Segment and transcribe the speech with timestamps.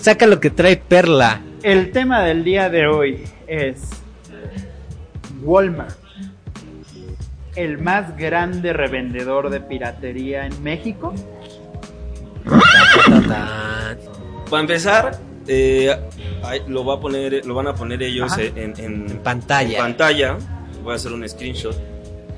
[0.00, 1.40] Saca lo que trae Perla.
[1.62, 3.82] El tema del día de hoy es
[5.42, 5.96] Walmart,
[7.54, 11.14] el más grande revendedor de piratería en México.
[14.48, 15.94] Para empezar, eh,
[16.68, 18.80] lo, va a poner, lo van a poner ellos en, en-
[19.10, 19.76] En pantalla.
[19.78, 20.36] en pantalla.
[20.82, 21.76] Voy a hacer un screenshot.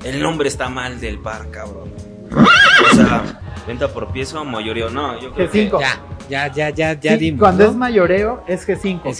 [0.03, 1.93] El nombre está mal del par, cabrón.
[2.91, 4.89] O sea, venta por pieza o mayoreo.
[4.89, 5.71] No, yo creo que...
[5.71, 5.79] G5.
[5.79, 6.01] Ya,
[6.33, 7.39] ya, ya, ya, ya Sí, dimos.
[7.39, 7.69] cuando ¿no?
[7.69, 9.01] es mayoreo es G5.
[9.05, 9.19] Es-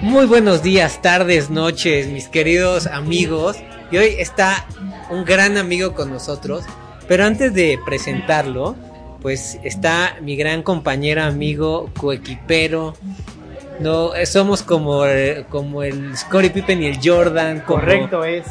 [0.00, 3.56] Muy buenos días, tardes, noches, mis queridos amigos.
[3.90, 4.66] Y hoy está
[5.10, 6.64] un gran amigo con nosotros.
[7.06, 8.76] Pero antes de presentarlo,
[9.22, 12.94] pues está mi gran compañero, amigo, coequipero.
[13.80, 17.60] No, eh, somos como, eh, como el Scottie Pippen y el Jordan.
[17.60, 18.46] como- Correcto es.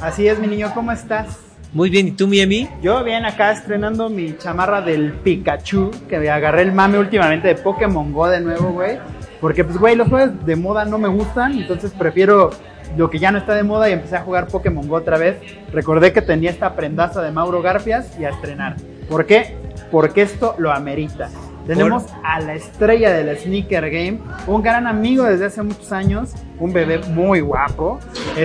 [0.00, 1.38] Así es, mi niño, ¿cómo estás?
[1.72, 2.68] Muy bien, ¿y tú, Miami?
[2.80, 7.54] Yo bien acá estrenando mi chamarra del Pikachu, que me agarré el mame últimamente de
[7.56, 8.98] Pokémon Go de nuevo, güey.
[9.40, 12.50] Porque, pues, güey, los juegos de moda no me gustan, entonces prefiero
[12.96, 15.36] lo que ya no está de moda y empecé a jugar Pokémon Go otra vez.
[15.72, 18.76] Recordé que tenía esta prendaza de Mauro Garfias y a estrenar.
[19.08, 19.57] ¿Por qué?
[19.90, 21.30] Porque esto lo amerita.
[21.66, 26.72] Tenemos a la estrella del sneaker game, un gran amigo desde hace muchos años, un
[26.72, 27.98] bebé muy guapo,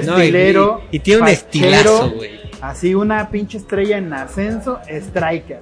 [0.05, 2.31] No, y- estilero, y, tiene un fachero, estilazo, güey.
[2.61, 5.61] Así una pinche estrella en ascenso, Striker.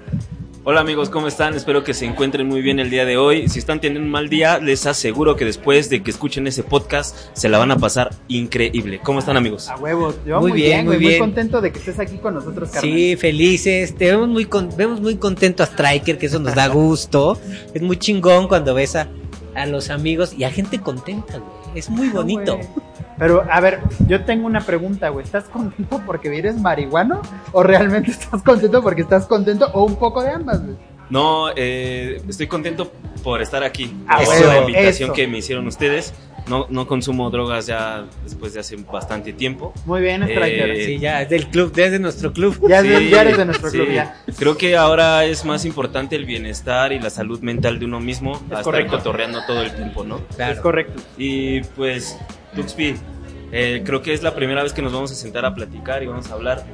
[0.63, 1.55] Hola amigos, ¿cómo están?
[1.55, 3.49] Espero que se encuentren muy bien el día de hoy.
[3.49, 7.15] Si están teniendo un mal día, les aseguro que después de que escuchen ese podcast,
[7.33, 8.99] se la van a pasar increíble.
[9.03, 9.69] ¿Cómo están amigos?
[9.69, 11.19] A huevo, yo Muy muy, bien, bien, muy güey, muy, bien.
[11.19, 12.91] contento de que estés aquí con nosotros, carnal.
[12.93, 13.95] Sí, felices.
[13.95, 17.39] Te vemos muy, con- vemos muy contento a Striker, que eso nos da gusto.
[17.73, 19.07] es muy chingón cuando ves a,
[19.55, 21.51] a los amigos y a gente contenta, güey.
[21.73, 22.59] Es muy No, bonito.
[23.21, 25.23] Pero, a ver, yo tengo una pregunta, güey.
[25.23, 27.21] ¿Estás contento porque eres marihuano?
[27.51, 29.69] ¿O realmente estás contento porque estás contento?
[29.73, 30.75] ¿O un poco de ambas, güey?
[31.11, 32.91] No, eh, estoy contento
[33.23, 33.95] por estar aquí.
[34.07, 35.13] Ah, bueno, la invitación eso.
[35.13, 36.15] que me hicieron ustedes.
[36.51, 39.73] No, no consumo drogas ya después de hace bastante tiempo.
[39.85, 40.69] Muy bien, Striker.
[40.71, 42.59] Eh, Sí, ya, es del club, desde nuestro club.
[42.67, 43.77] Ya, Sí, ya eres de nuestro sí.
[43.77, 44.21] club, ya.
[44.37, 48.33] Creo que ahora es más importante el bienestar y la salud mental de uno mismo
[48.35, 48.97] a estar correcto.
[48.97, 50.19] cotorreando todo el tiempo, ¿no?
[50.35, 50.53] Claro.
[50.53, 51.01] Es correcto.
[51.17, 52.17] Y pues,
[52.53, 52.95] Tuxpi,
[53.53, 56.07] eh, creo que es la primera vez que nos vamos a sentar a platicar y
[56.07, 56.65] vamos a hablar.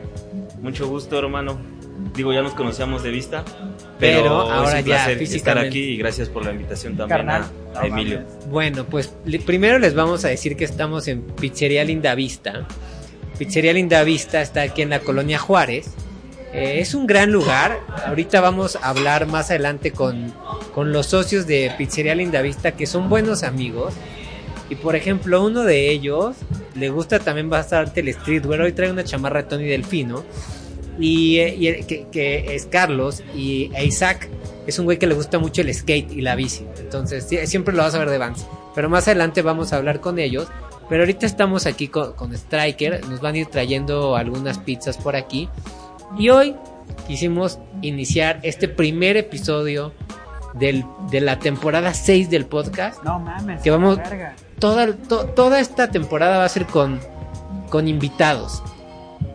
[0.60, 1.60] Mucho gusto, hermano.
[2.16, 3.44] Digo, ya nos conocíamos de vista,
[4.00, 5.68] pero, Pero ahora es un ya placer estar físicamente.
[5.70, 7.42] aquí y gracias por la invitación también Carnal.
[7.44, 8.20] a, a Emilio.
[8.22, 8.50] mames.
[8.50, 9.14] Bueno, pues
[9.46, 12.68] primero les vamos a decir que estamos en Pizzería Linda Vista.
[13.38, 15.88] Pizzería Linda Vista está aquí en la colonia Juárez.
[16.54, 17.80] Eh, es un gran lugar.
[18.06, 20.34] Ahorita vamos a hablar más adelante con,
[20.74, 23.94] con los socios de Pizzería Linda Vista, que son buenos amigos.
[24.70, 26.36] Y por ejemplo, uno de ellos
[26.76, 28.62] le gusta también bastante el streetwear.
[28.62, 30.24] Hoy trae una chamarra de Tony Delfino.
[31.00, 33.24] Y, eh, y que, que es Carlos.
[33.36, 34.28] Y e Isaac
[34.66, 36.66] es un güey que le gusta mucho el skate y la bici.
[36.88, 38.48] Entonces, siempre lo vas a ver de Vans.
[38.74, 40.48] Pero más adelante vamos a hablar con ellos.
[40.88, 43.06] Pero ahorita estamos aquí con, con Striker.
[43.10, 45.50] Nos van a ir trayendo algunas pizzas por aquí.
[46.18, 46.56] Y hoy
[47.08, 49.92] quisimos iniciar este primer episodio
[50.54, 53.04] del, de la temporada 6 del podcast.
[53.04, 53.62] No mames.
[53.62, 54.34] Que vamos- verga.
[54.60, 57.00] Toda, to- toda esta temporada va a ser con,
[57.70, 58.64] con invitados.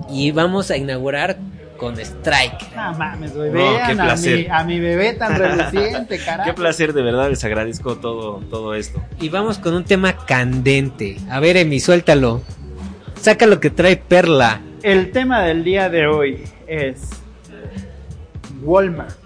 [0.08, 1.36] Y vamos a inaugurar
[1.82, 2.76] con Striker.
[2.76, 3.50] No mames, güey.
[3.50, 4.38] No, qué a, placer.
[4.38, 6.48] mi, a mi bebé tan reluciente, carajo.
[6.48, 9.02] Qué placer, de verdad, les agradezco todo, todo esto.
[9.20, 11.16] Y vamos con un tema candente.
[11.28, 12.40] A ver, Emi, suéltalo.
[13.20, 14.60] Saca lo que trae Perla.
[14.84, 17.00] El tema del día de hoy es
[18.62, 19.16] Walmart,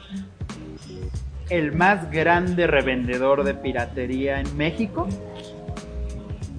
[1.51, 5.07] el más grande revendedor de piratería en México.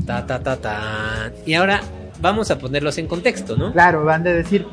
[0.05, 1.31] Ta, ta, ta, ta.
[1.43, 1.81] Y ahora
[2.21, 3.73] vamos a ponerlos en contexto, ¿no?
[3.73, 4.67] Claro, van de decir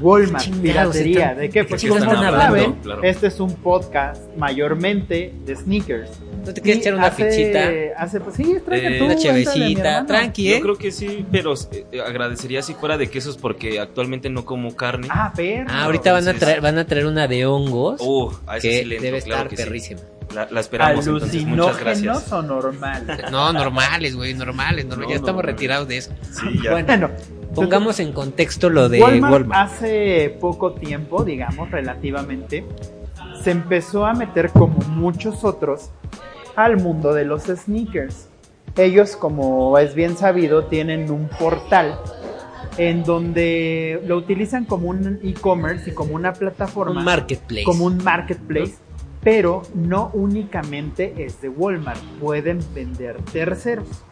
[0.00, 1.20] Walmart, piratería.
[1.20, 1.58] están- ¿De qué?
[1.60, 2.38] ¿de Porque están no hablando?
[2.38, 3.02] saben, Claro.
[3.02, 6.10] este es un podcast mayormente de sneakers.
[6.44, 7.70] ¿No te quieres echar una hace- fichita?
[7.96, 10.60] Hace, pues, sí, Eh, tú, Una chevecita, tranqui, Yo ¿eh?
[10.60, 15.06] creo que sí, pero eh, agradecería si fuera de quesos porque actualmente no como carne.
[15.10, 15.66] Ah, perro.
[15.70, 18.00] Ah, ahorita van a traer, van a traer una de hongos.
[18.00, 19.62] Uh, a ese que sí le entro, debe claro estar que sí.
[19.62, 20.00] perrísima.
[20.34, 22.08] La, la esperamos entonces, muchas gracias.
[22.08, 23.18] ¿Alucinógenos o normales?
[23.30, 24.86] No, normales, güey, normales.
[24.86, 25.54] normal- No, ya estamos normales.
[25.54, 26.10] retirados de eso.
[26.32, 26.70] Sí, ya.
[26.72, 27.10] Bueno,
[27.54, 29.72] pongamos en contexto lo de Walmart, Walmart.
[29.72, 32.64] hace poco tiempo, digamos, relativamente,
[33.42, 35.90] se empezó a meter como muchos otros
[36.56, 38.28] al mundo de los sneakers.
[38.76, 41.98] Ellos, como es bien sabido, tienen un portal
[42.78, 47.64] en donde lo utilizan como un e-commerce y como una plataforma, Un marketplace.
[47.64, 48.74] como un marketplace,
[49.22, 54.04] pero no únicamente es de Walmart, pueden vender terceros.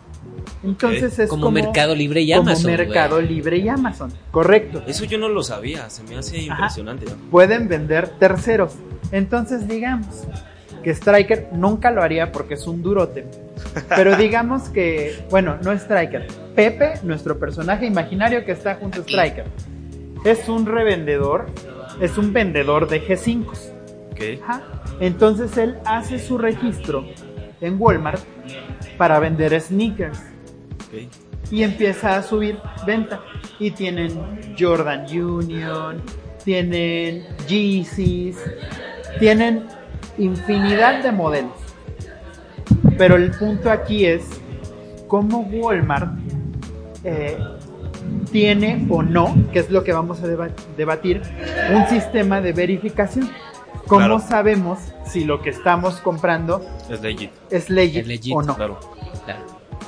[0.62, 2.64] Entonces es como, Mercado Libre y Amazon.
[2.64, 3.20] Como Mercado.
[3.20, 4.82] Libre y Amazon, correcto.
[4.86, 7.06] Eso yo no lo sabía, se me hace impresionante.
[7.06, 7.12] ¿no?
[7.30, 8.74] Pueden vender terceros.
[9.12, 10.24] Entonces digamos
[10.82, 13.26] que Striker nunca lo haría porque es un durote.
[13.88, 16.26] Pero digamos que, bueno, no Striker.
[16.54, 19.44] Pepe, nuestro personaje imaginario que está junto a Striker,
[20.24, 21.46] es un revendedor,
[22.00, 23.46] es un vendedor de G5.
[24.12, 24.42] Ok.
[24.42, 24.62] Ajá.
[25.00, 27.06] Entonces él hace su registro
[27.60, 28.20] en Walmart
[29.00, 30.20] para vender sneakers
[31.50, 33.22] y empieza a subir venta.
[33.58, 34.10] Y tienen
[34.58, 36.02] Jordan Union,
[36.44, 38.36] tienen Yeezys,
[39.18, 39.64] tienen
[40.18, 41.52] infinidad de modelos.
[42.98, 44.22] Pero el punto aquí es
[45.08, 46.10] cómo Walmart
[47.02, 47.38] eh,
[48.30, 51.22] tiene o no, que es lo que vamos a deba- debatir,
[51.74, 53.30] un sistema de verificación.
[53.90, 54.20] ¿Cómo Claro.
[54.20, 57.30] sabemos si lo que estamos comprando Es legit.
[57.50, 58.54] es legit, Es legit, o no?
[58.56, 58.78] Claro.
[59.24, 59.40] Claro.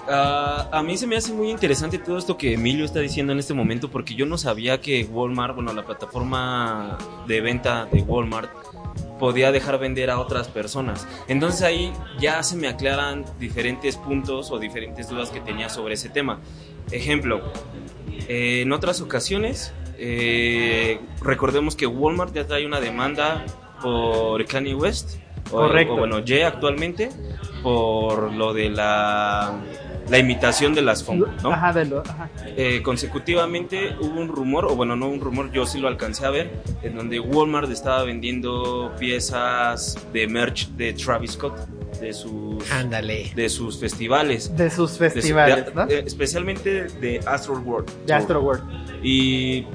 [0.08, 3.38] Ah, a mí se me hace muy interesante todo esto que Emilio está diciendo en
[3.38, 8.50] este momento porque yo no sabía que Walmart, bueno, la plataforma de venta de Walmart
[9.20, 11.06] podía dejar vender a otras personas.
[11.28, 16.08] Entonces ahí ya se me aclaran diferentes puntos o diferentes dudas que tenía sobre ese
[16.08, 16.40] tema.
[16.90, 17.40] Ejemplo,
[18.28, 23.44] eh, en otras ocasiones, eh, recordemos que Walmart ya trae una demanda
[23.82, 25.16] por Kanye West,
[25.50, 25.94] o- Correcto.
[25.94, 27.10] o bueno, Ye actualmente,
[27.62, 29.54] por lo de la,
[30.08, 31.52] la imitación de las Funk, ¿no?
[31.52, 32.28] Ajá, de lo- ajá.
[32.56, 36.30] Eh, consecutivamente hubo un rumor, o bueno, no un rumor, yo sí lo alcancé a
[36.30, 36.50] ver,
[36.82, 41.56] en donde Walmart estaba vendiendo piezas de merch de Travis Scott,
[42.00, 43.30] de sus, Ándale.
[43.36, 44.56] de sus festivales.
[44.56, 45.82] De sus De su- festivales, de- ¿no?
[45.88, 47.88] eh, especialmente de Astro World.
[48.06, 48.62] De Astro World.
[49.04, 49.66] Y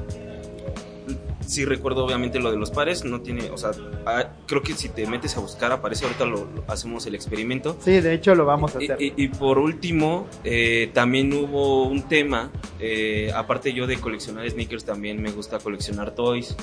[1.48, 3.72] sí recuerdo obviamente lo de los pares, no tiene, o sea,
[4.06, 7.78] ah, creo que si te metes a buscar aparece, ahorita lo, lo- hacemos el experimento.
[7.84, 9.02] Sí, de hecho lo vamos a Y, hacer.
[9.02, 14.86] y- y por último, eh, también hubo un tema, eh, aparte yo de coleccionar sneakers,
[14.86, 16.56] también me gusta coleccionar toys,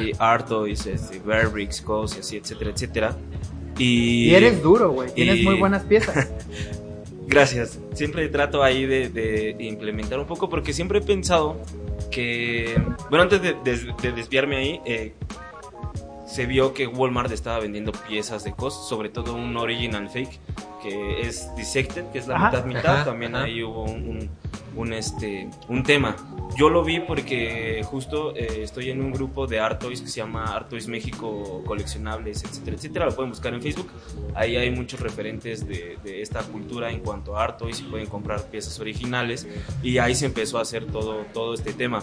[0.00, 3.16] y art toys, este, Burberry's, cosas así, etcétera, etcétera.
[3.78, 5.12] Y, Y eres duro, güey.
[5.14, 6.28] Tienes y- muy buenas piezas.
[7.26, 7.78] Gracias.
[7.94, 11.60] Siempre trato ahí de, implementar un poco porque siempre he pensado
[12.10, 12.80] que,
[13.10, 15.12] bueno, antes de, de- de desviarme ahí, eh,
[16.26, 20.38] se vio que Walmart estaba vendiendo piezas de COS, sobre todo un original fake
[20.88, 22.50] que es Dissected, que es la Ajá.
[22.50, 22.94] mitad mitad.
[22.96, 23.44] Ajá, También ajá.
[23.44, 24.30] ahí hubo un, un-
[24.76, 26.14] un, este, un tema.
[26.58, 30.18] Yo lo vi porque justo eh, estoy en un grupo de Art Toys que se
[30.20, 33.06] llama Art Toys México Coleccionables, etcétera, etcétera.
[33.06, 33.88] Lo pueden buscar en Facebook.
[34.34, 38.06] Ahí hay muchos referentes de, de esta cultura en cuanto a Art Toys y pueden
[38.06, 39.48] comprar piezas originales.
[39.82, 42.02] Y ahí se empezó a hacer todo, todo este tema.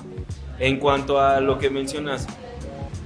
[0.58, 2.26] En cuanto a lo que mencionas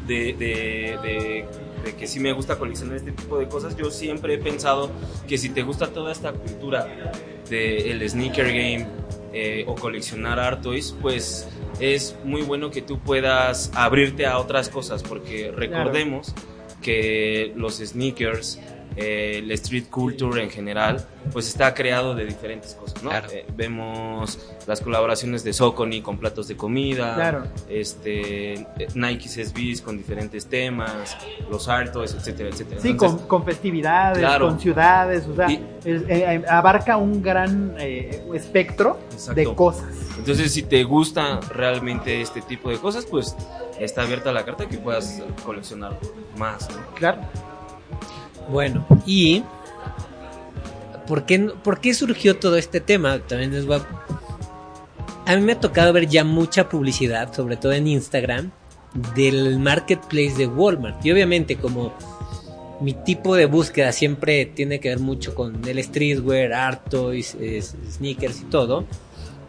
[0.07, 1.45] de, de- de-
[1.87, 4.91] de que sí me gusta coleccionar este tipo de cosas, yo siempre he pensado
[5.27, 7.13] que si te gusta toda esta cultura
[7.49, 8.87] del sneaker game
[9.33, 11.47] eh, o coleccionar art toys, pues
[11.79, 16.33] es muy bueno que tú puedas abrirte a otras cosas, porque recordemos
[16.81, 18.59] que los sneakers,
[18.97, 23.11] eh, el street culture en general, pues está creado de diferentes cosas, ¿no?
[23.11, 23.27] Claro.
[23.31, 27.43] Eh, vemos las colaboraciones de Socony con platos de comida, Claro.
[27.69, 28.65] este eh,
[28.95, 31.15] Nike SBs con diferentes temas,
[31.49, 32.81] los Artos, etcétera, etcétera.
[32.81, 34.47] Sí, Entonces, con, con festividades, Claro.
[34.47, 39.33] con ciudades, o sea, Y- es- eh, abarca un gran eh, espectro Exacto.
[39.39, 39.93] de cosas.
[40.17, 43.35] Entonces, si te gusta realmente este tipo de cosas, pues
[43.79, 45.97] está abierta la carta que puedas coleccionar
[46.37, 46.77] más, ¿no?
[46.95, 47.21] Claro.
[48.49, 49.43] Bueno, y
[51.07, 53.19] ¿por qué, ¿por qué surgió todo este tema?
[53.19, 53.81] También les voy
[55.25, 55.35] a...
[55.35, 58.51] mí me ha tocado ver ya mucha publicidad, sobre todo en Instagram,
[59.15, 61.05] del marketplace de Walmart.
[61.05, 61.93] Y obviamente como
[62.79, 67.35] mi tipo de búsqueda siempre tiene que ver mucho con el streetwear, art es-
[67.91, 68.85] sneakers y todo,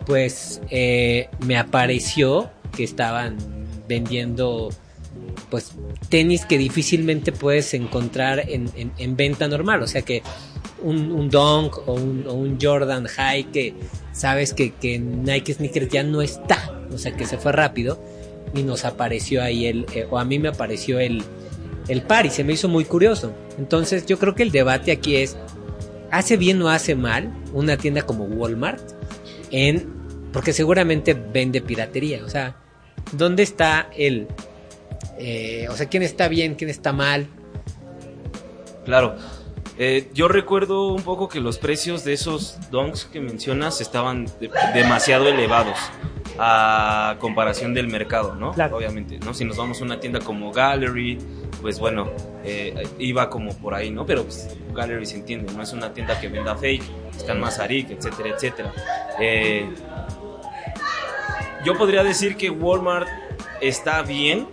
[0.07, 3.37] pues eh, me apareció que estaban
[3.87, 4.71] vendiendo
[5.51, 5.73] pues
[6.09, 9.83] tenis que difícilmente puedes encontrar en, en- en venta normal.
[9.83, 10.23] O sea que
[10.83, 13.75] un, un Dunk o un, Jordan High que
[14.13, 16.75] sabes que, que Nike Sneakers ya no está.
[16.93, 18.03] O sea que se fue rápido
[18.55, 21.23] y nos apareció ahí el, eh, o a mí me apareció el,
[21.89, 23.33] el par y se me hizo muy curioso.
[23.59, 25.37] Entonces yo creo que el debate aquí es,
[26.11, 28.83] ¿hace bien o hace mal una tienda como Walmart
[29.51, 29.97] en...
[30.33, 32.23] Porque seguramente vende piratería.
[32.25, 32.57] O sea,
[33.13, 34.29] ¿dónde está el...
[35.19, 37.27] eh, o sea, quién está bien, quién está mal?
[38.85, 39.17] Claro.
[39.81, 44.51] Eh, yo recuerdo un poco que los precios de esos donks que mencionas estaban de-
[44.75, 45.79] demasiado elevados
[46.41, 48.53] a comparación del mercado, ¿no?
[48.53, 48.77] Claro.
[48.77, 49.35] Obviamente, ¿no?
[49.35, 51.19] Si nos vamos a una tienda como Gallery,
[51.61, 52.11] pues bueno,
[52.45, 54.05] eh, iba como por ahí, ¿no?
[54.05, 56.83] Pero pues, Gallery se entiende, no es una tienda que venda fake,
[57.17, 58.73] está en Mazarik, etcétera, etcétera.
[59.21, 59.69] Eh,
[61.65, 63.09] yo podría decir que Walmart
[63.61, 64.47] está bien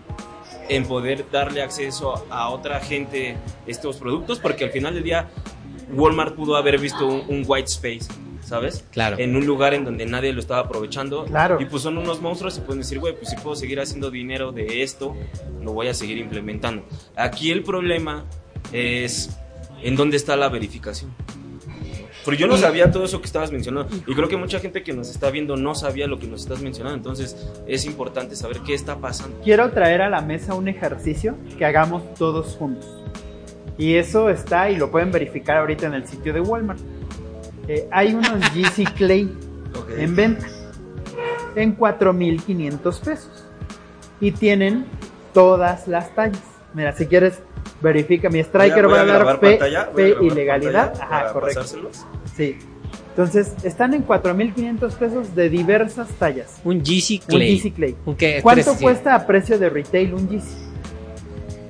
[0.69, 5.29] en poder darle acceso a otra gente estos productos, porque al final del día
[5.93, 8.07] Walmart pudo haber visto un, un white space,
[8.41, 8.85] ¿sabes?
[8.91, 9.17] Claro.
[9.19, 11.25] En un lugar en donde nadie lo estaba aprovechando.
[11.25, 11.59] Claro.
[11.59, 14.51] Y pues son unos monstruos y pueden decir, güey, pues si puedo seguir haciendo dinero
[14.51, 15.15] de esto,
[15.61, 16.85] lo voy a seguir implementando.
[17.15, 18.25] Aquí el problema
[18.71, 19.37] es
[19.81, 21.13] en dónde está la verificación.
[22.25, 23.95] Porque yo no sabía todo eso que estabas mencionando.
[24.07, 26.59] Y creo que mucha gente que nos está viendo no sabía lo que nos estás
[26.59, 26.97] mencionando.
[26.97, 29.39] Entonces es importante saber qué está pasando.
[29.43, 32.87] Quiero traer a la mesa un ejercicio que hagamos todos juntos.
[33.77, 36.79] Y eso está y lo pueden verificar ahorita en el sitio de Walmart.
[37.67, 39.31] Eh, hay unos GC Clay
[39.95, 40.47] en venta
[41.55, 43.45] en 4.500 pesos.
[44.19, 44.85] Y tienen
[45.33, 46.41] todas las tallas.
[46.73, 47.41] Mira, si quieres,
[47.85, 48.29] verifica.
[48.29, 50.93] Mi striker va a dar P, pantalla, voy P ilegalidad.
[50.99, 51.61] Ajá, correcto.
[51.61, 52.05] pasárselos.
[52.35, 52.57] Sí.
[53.09, 56.59] Entonces, están en 4.500 pesos de diversas tallas.
[56.65, 57.57] Un GC Un Clay.
[57.59, 57.95] GC Clay.
[58.05, 60.43] Un ¿Cuánto cuesta a precio de retail un GC?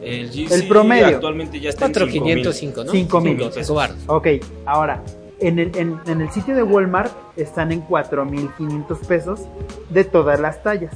[0.01, 1.07] El, GC El promedio.
[1.07, 2.91] actualmente ya está en 4,505, ¿no?
[2.91, 3.37] Cinco mil.
[3.37, 3.97] Cinco, cinco baros.
[4.07, 4.27] Ok,
[4.65, 5.03] ahora,
[5.39, 9.41] en el, en, en el sitio de Walmart están en 4.500 pesos
[9.89, 10.95] de todas las tallas.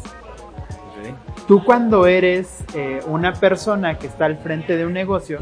[1.50, 1.56] 5,000.
[1.58, 1.58] Ok.
[1.58, 5.39] Tú cuando eres eh, una persona que está al frente de un negocio,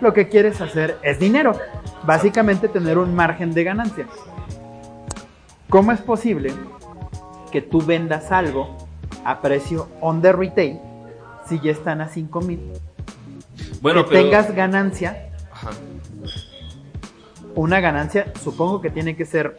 [0.00, 1.52] lo que quieres hacer es dinero.
[2.04, 4.06] Básicamente tener un margen de ganancia.
[5.68, 6.52] ¿Cómo es posible
[7.50, 8.76] que tú vendas algo
[9.24, 10.78] a precio on the retail
[11.48, 12.60] si ya están a 5 mil?
[13.82, 14.24] Bueno, que pero.
[14.24, 15.70] tengas ganancia, Ajá.
[17.56, 19.56] una ganancia supongo que tiene que ser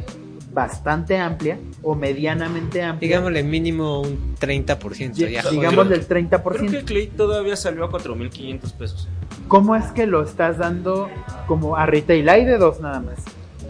[0.51, 3.07] bastante amplia o medianamente amplia.
[3.07, 5.13] Digámosle mínimo un 30%.
[5.13, 5.99] Di- Ya, digamos joder.
[5.99, 6.41] del 30%.
[6.57, 9.07] Creo que Clay todavía salió a 4.500 pesos.
[9.47, 11.09] ¿Cómo es que lo estás dando
[11.47, 12.27] como a retail?
[12.29, 13.15] Hay de dos nada más.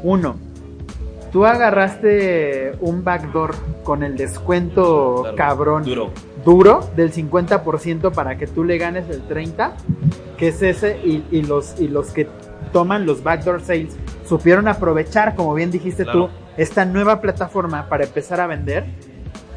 [0.03, 0.38] Uno,
[1.31, 6.12] tú agarraste un backdoor con el descuento Claro, cabrón Duro.
[6.45, 9.71] duro del 50% para que tú le ganes el 30%,
[10.38, 12.27] que es ese, y, y los, y los que
[12.71, 13.95] toman los backdoor sales
[14.25, 16.27] supieron aprovechar, como bien dijiste Claro.
[16.27, 16.29] tú,
[16.60, 18.86] esta nueva plataforma para empezar a vender,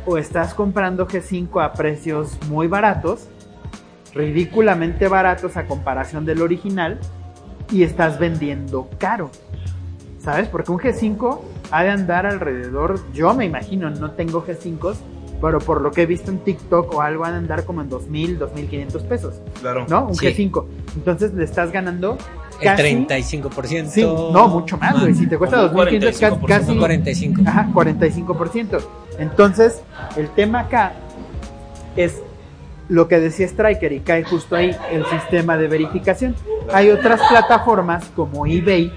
[0.06, 3.26] o estás comprando G5 a precios muy baratos,
[4.14, 7.00] ridículamente baratos a comparación del original,
[7.72, 9.30] y estás vendiendo caro.
[10.20, 10.46] ¿Sabes?
[10.48, 11.40] Porque un G5
[11.72, 14.96] ha de andar alrededor, yo me imagino, no tengo G5s,
[15.40, 17.90] pero por lo que he visto en TikTok o algo, han de andar como en
[17.90, 19.86] 2.000, 2.500 pesos, Claro.
[19.88, 20.06] ¿no?
[20.06, 20.26] Un Sí.
[20.26, 20.64] G5.
[20.94, 22.16] Entonces le estás ganando
[22.62, 23.06] El casi...
[23.42, 23.86] 35%.
[23.88, 25.14] Sí, no, mucho más, güey.
[25.14, 26.46] Si te cuesta Como un 2.500, ca- 45%.
[26.46, 26.76] casi...
[26.78, 27.42] 45.
[27.46, 28.80] Ajá, 45%.
[29.18, 29.82] Entonces,
[30.16, 30.92] el tema acá
[31.96, 32.22] es
[32.88, 36.34] lo que decía Striker y cae justo ahí el sistema de verificación.
[36.72, 38.92] Hay otras plataformas como eBay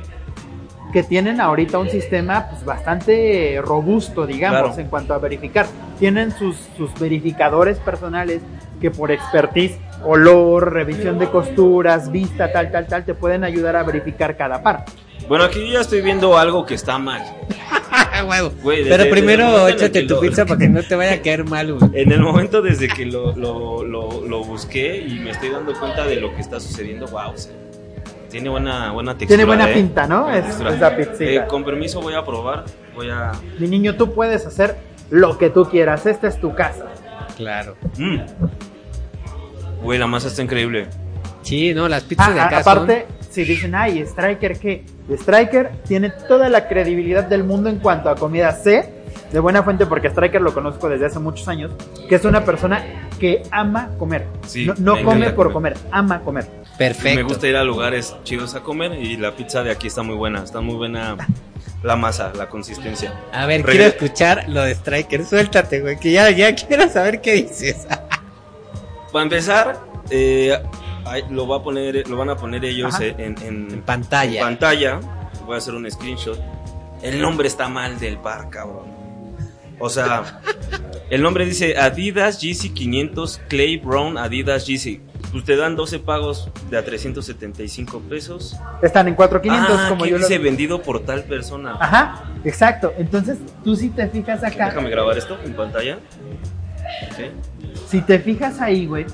[0.91, 4.79] que tienen ahorita un sistema pues, bastante robusto, digamos, Claro.
[4.81, 5.65] en cuanto a verificar.
[5.99, 8.41] Tienen sus, sus verificadores personales
[8.79, 13.83] que por expertise, olor, revisión de costuras, vista, tal, tal, tal, te pueden ayudar a
[13.83, 14.85] verificar cada par.
[15.27, 17.21] Bueno, aquí ya estoy viendo algo que está mal.
[18.63, 21.21] Güey, desde- Pero primero échate que tu lo- pizza para que no te vaya a
[21.21, 21.91] caer mal, güey.
[22.01, 26.05] En el momento desde que lo, lo, lo, lo busqué y me estoy dando cuenta
[26.05, 27.53] de lo que está sucediendo, wow, o sea,
[28.29, 29.27] tiene buena, buena textura.
[29.27, 29.73] Tiene buena ¿eh?
[29.73, 30.23] pinta, ¿no?
[30.23, 30.95] Buena Es, esa.
[31.19, 33.31] Eh, con permiso voy a probar, voy a...
[33.59, 34.75] Mi niño, tú puedes hacer
[35.09, 36.05] lo que tú quieras.
[36.05, 36.85] Esta es tu casa.
[37.37, 37.75] Claro.
[37.97, 38.19] Mm.
[39.85, 40.87] Güey, la masa está increíble.
[41.43, 44.83] Sí, no, las pizzas de Ah, acá aparte, si dicen, ay, Striker, ¿qué?
[45.11, 48.51] Striker tiene toda la credibilidad del mundo en cuanto a comida.
[48.51, 48.89] Sé
[49.31, 51.71] de buena fuente, porque Striker lo conozco desde hace muchos años,
[52.09, 52.83] que es una persona
[53.19, 54.25] que ama comer.
[54.47, 55.73] Sí, no no me come por comer.
[55.73, 56.45] comer, ama comer.
[56.45, 57.15] son perfecto.
[57.17, 60.15] Me gusta ir a lugares chidos a comer y la pizza de aquí está muy
[60.15, 60.43] buena.
[60.43, 61.15] Está muy buena
[61.83, 63.13] la masa, la consistencia.
[63.31, 65.23] A ver, quiero escuchar lo de Striker.
[65.23, 67.85] Suéltate, güey, que ya, ya quiero saber qué dices.
[69.15, 69.79] Para empezar,
[70.09, 70.61] eh,
[71.29, 74.41] lo, va a poner, lo van a poner ellos en, en- En pantalla.
[74.41, 74.99] en pantalla.
[75.45, 76.37] Voy a hacer un screenshot.
[77.01, 78.87] El nombre está mal del par, cabrón.
[79.79, 80.41] O sea,
[81.09, 84.99] el nombre dice Adidas GC 500 Clay Brown Adidas GC.
[85.31, 88.57] Pues te dan 12 pagos de a 375 pesos.
[88.81, 91.77] Están en 4500 ah, como yo lo dice vendido por tal persona.
[91.79, 92.93] Ajá, exacto.
[92.97, 95.99] Entonces, tú si te fijas acá, Déjame grabar esto en pantalla.
[97.13, 97.31] Ok.
[97.85, 99.05] Si te fijas ahí, güey,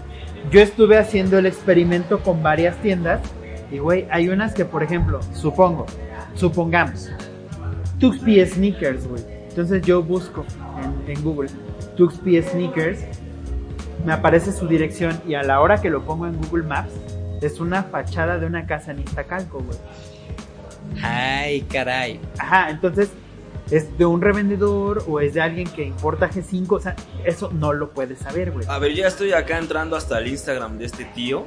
[0.50, 3.22] yo estuve haciendo el experimento con varias tiendas
[3.72, 5.86] y, güey, hay unas que, por ejemplo, supongo,
[6.36, 7.12] supongamos,
[8.00, 9.24] Tuxpie Sneakers, güey.
[9.50, 10.46] Entonces yo busco
[10.82, 11.50] en, en Google
[11.96, 13.00] Tuxpie Sneakers,
[14.06, 16.92] me aparece su dirección y a la hora que lo pongo en Google Maps,
[17.42, 19.78] es una fachada de una casa en Iztacalco, güey.
[21.02, 22.20] Ay, caray.
[22.38, 23.12] Ajá, entonces
[23.72, 27.74] es de un revendedor o es de alguien que importa G5, o sea, eso no
[27.74, 28.66] lo puedes saber, güey.
[28.70, 31.44] A ver, ya estoy acá entrando hasta el Instagram de este tío.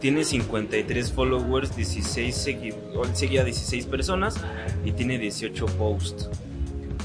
[0.00, 4.36] Tiene 53 followers, 16 segui- o él seguía a 16 personas
[4.84, 6.28] y tiene 18 posts.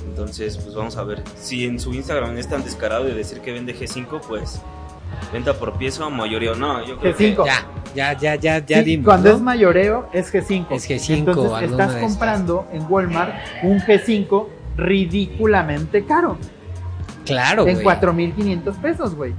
[0.10, 1.24] Entonces, pues vamos a ver.
[1.39, 4.60] Si en su Instagram es tan descarado de decir que vende G5, pues
[5.32, 6.54] venta por pieza o mayoría.
[6.56, 7.46] No, yo creo que G5.
[7.46, 9.06] Ya, ya, ya, ya, ya Sí, dimos.
[9.06, 9.36] cuando ¿no?
[9.36, 10.68] es mayoreo es G5.
[10.72, 14.48] Es G5 Entonces estás comprando en Walmart un G5
[14.78, 16.38] ridículamente caro.
[17.25, 17.86] Claro, en güey.
[17.98, 19.34] 4.500 pesos, güey.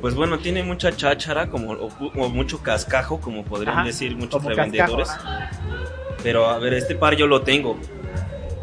[0.00, 4.44] Pues bueno, tiene mucha cháchara como, o, o mucho cascajo, como podrían Ajá, decir muchos
[4.44, 5.08] revendedores.
[6.22, 7.78] Pero a ver, este par yo lo tengo.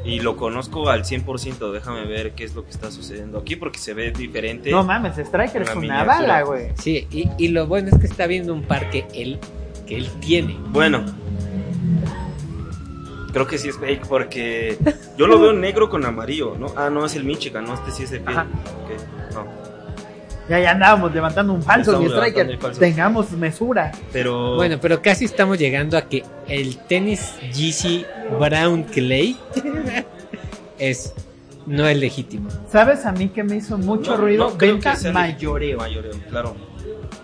[0.06, 1.72] Y lo conozco al 100%.
[1.72, 4.70] Déjame ver qué es lo que está sucediendo aquí porque se ve diferente.
[4.72, 6.16] No mames, Striker es una miniatura.
[6.20, 6.72] bala, güey.
[6.76, 9.40] Sí, y, y lo bueno es que está viendo un par que él,
[9.88, 10.58] que él tiene.
[10.70, 11.06] Bueno.
[13.32, 14.78] Creo que sí es fake porque
[15.18, 16.68] yo lo veo negro con amarillo, ¿no?
[16.76, 18.38] Ah, no, es el Michigan, no, este sí es de piel.
[18.38, 18.48] Ajá.
[18.84, 19.73] Ok, no.
[20.50, 22.58] Ya, ya andábamos levantando un falso, mi Striker.
[22.60, 22.80] falso.
[22.80, 23.92] Tengamos mesura.
[24.12, 28.06] Pero Bueno, pero casi estamos llegando a que el tenis GC
[28.40, 29.38] Brown Clay
[30.80, 31.14] es
[31.66, 32.50] no es legítimo.
[32.70, 34.50] ¿Sabes a mí que me hizo mucho No, ruido?
[34.50, 35.78] no Venta mayoreo.
[35.78, 36.56] mayoreo, claro.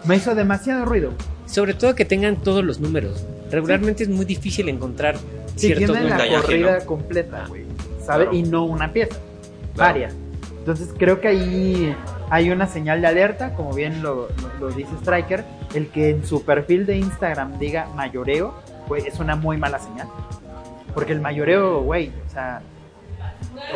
[0.05, 1.11] Me hizo demasiado ruido.
[1.45, 3.25] Sobre todo que tengan todos los números.
[3.51, 5.17] Regularmente es muy difícil encontrar
[5.55, 6.85] Si ciertos tienen la corrida ¿no?
[6.85, 7.63] completa, güey.
[8.05, 8.29] ¿Sabes?
[8.29, 8.33] Claro.
[8.33, 9.17] Y no una pieza.
[9.75, 9.93] Claro.
[9.93, 10.15] Varias.
[10.59, 11.95] Entonces creo que ahí
[12.29, 14.27] hay una señal de alerta, como bien lo,
[14.59, 15.43] lo- lo dice Striker.
[15.73, 18.53] El que en su perfil de Instagram diga mayoreo,
[18.87, 20.07] pues es una muy mala señal.
[20.93, 22.61] Porque el mayoreo, güey, o sea,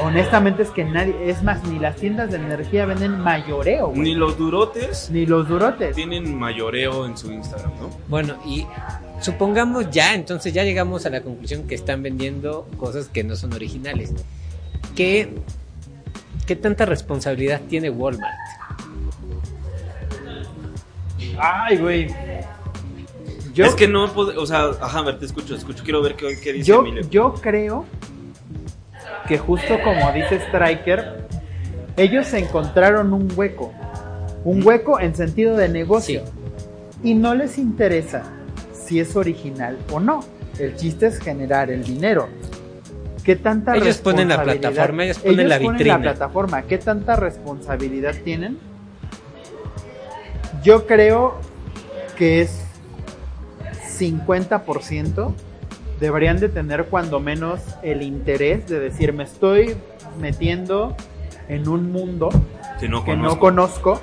[0.02, 4.02] honestamente es que nadie, es más, ni las tiendas de energía venden mayoreo, güey.
[4.02, 5.96] Ni los durotes Ni los durotes.
[5.96, 7.90] tienen mayoreo en su Instagram, ¿no?
[8.08, 8.66] Bueno, y
[9.22, 13.54] supongamos ya, entonces ya llegamos a la conclusión que están vendiendo cosas que no son
[13.54, 14.14] originales.
[14.96, 15.34] ¿Qué,
[16.46, 18.34] qué tanta responsabilidad tiene Walmart?
[21.38, 22.08] Ay, güey.
[23.54, 26.16] Yo, es que no, o sea, ajá, a ver, te escucho, te escucho, quiero ver
[26.16, 27.08] qué, qué dice yo, Emilio.
[27.10, 27.86] yo creo
[29.28, 31.28] que justo como dice Striker,
[31.98, 33.72] ellos encontraron un hueco.
[34.44, 36.24] Un hueco en sentido de negocio.
[37.04, 38.24] Y no les interesa
[38.74, 40.22] si es original o no.
[40.58, 42.30] El chiste es generar el dinero.
[43.24, 45.96] ¿Qué tanta Ellos ponen la responsabilidad- plataforma, ellos ponen la ponen vitrina.
[45.98, 46.62] la plataforma.
[46.64, 48.58] ¿Qué tanta responsabilidad tienen?
[50.64, 51.36] Yo creo
[52.18, 52.66] que es
[53.98, 55.34] 50%.
[56.00, 59.76] Deberían de tener cuando menos el interés de decir me estoy
[60.20, 60.96] metiendo
[61.48, 62.30] en un mundo
[62.80, 63.34] que no que conozco.
[63.36, 64.02] no conozco.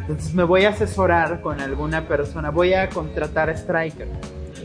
[0.00, 2.50] Entonces me voy a asesorar con alguna persona.
[2.50, 4.06] Voy a contratar a Striker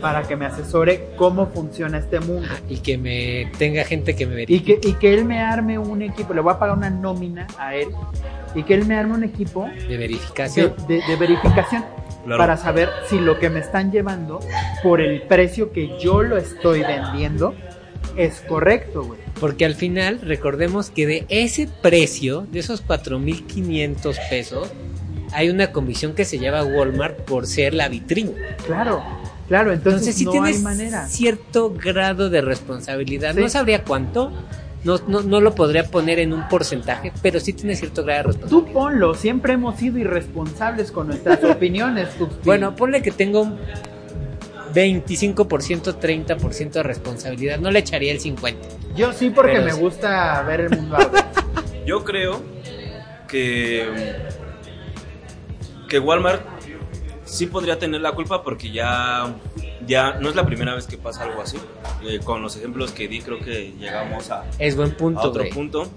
[0.02, 2.48] para que me asesore cómo funciona este mundo.
[2.68, 4.80] Y que me tenga gente que me Y verifique.
[4.80, 6.34] que, y que él me arme un equipo.
[6.34, 7.90] Le voy a pagar una nómina a él.
[8.56, 10.74] Y que él me arme un equipo de de, verificación.
[10.88, 11.86] de- de verificación
[12.26, 12.38] Claro.
[12.38, 14.40] para saber si lo que me están llevando
[14.84, 17.56] por el precio que yo lo estoy vendiendo
[18.16, 19.20] es correcto, güey.
[19.40, 24.70] Porque al final, recordemos que de ese precio, de esos 4.500 pesos,
[25.34, 28.32] hay una comisión que se lleva Walmart por ser la vitrina.
[28.68, 29.02] Claro,
[29.52, 29.74] claro.
[29.74, 31.08] Entonces, Entonces, sí no tienes hay manera.
[31.08, 33.34] cierto grado de responsabilidad.
[33.36, 33.42] Sí.
[33.42, 34.32] No sabría cuánto,
[34.86, 38.28] no, no, no lo podría poner en un porcentaje, pero sí tiene cierto grado de
[38.30, 38.68] responsabilidad.
[38.68, 42.08] Tú ponlo, siempre hemos sido irresponsables con nuestras opiniones.
[42.46, 43.58] Bueno, ponle que tengo un
[44.74, 47.60] 25%, 30% de responsabilidad.
[47.60, 48.56] No le echaría el 50%.
[48.96, 49.80] yo sí porque Pero me sí.
[49.82, 50.98] gusta ver el mundo.
[51.86, 52.42] Yo creo
[53.28, 54.16] que
[55.90, 56.42] que Walmart
[57.32, 59.34] sí podría tener la culpa porque ya
[59.88, 61.58] ya no es la primera vez que pasa algo así.
[62.04, 65.42] Eh, con los ejemplos que di creo que llegamos a, Es buen a punto, otro
[65.44, 65.54] güey.
[65.54, 65.88] punto.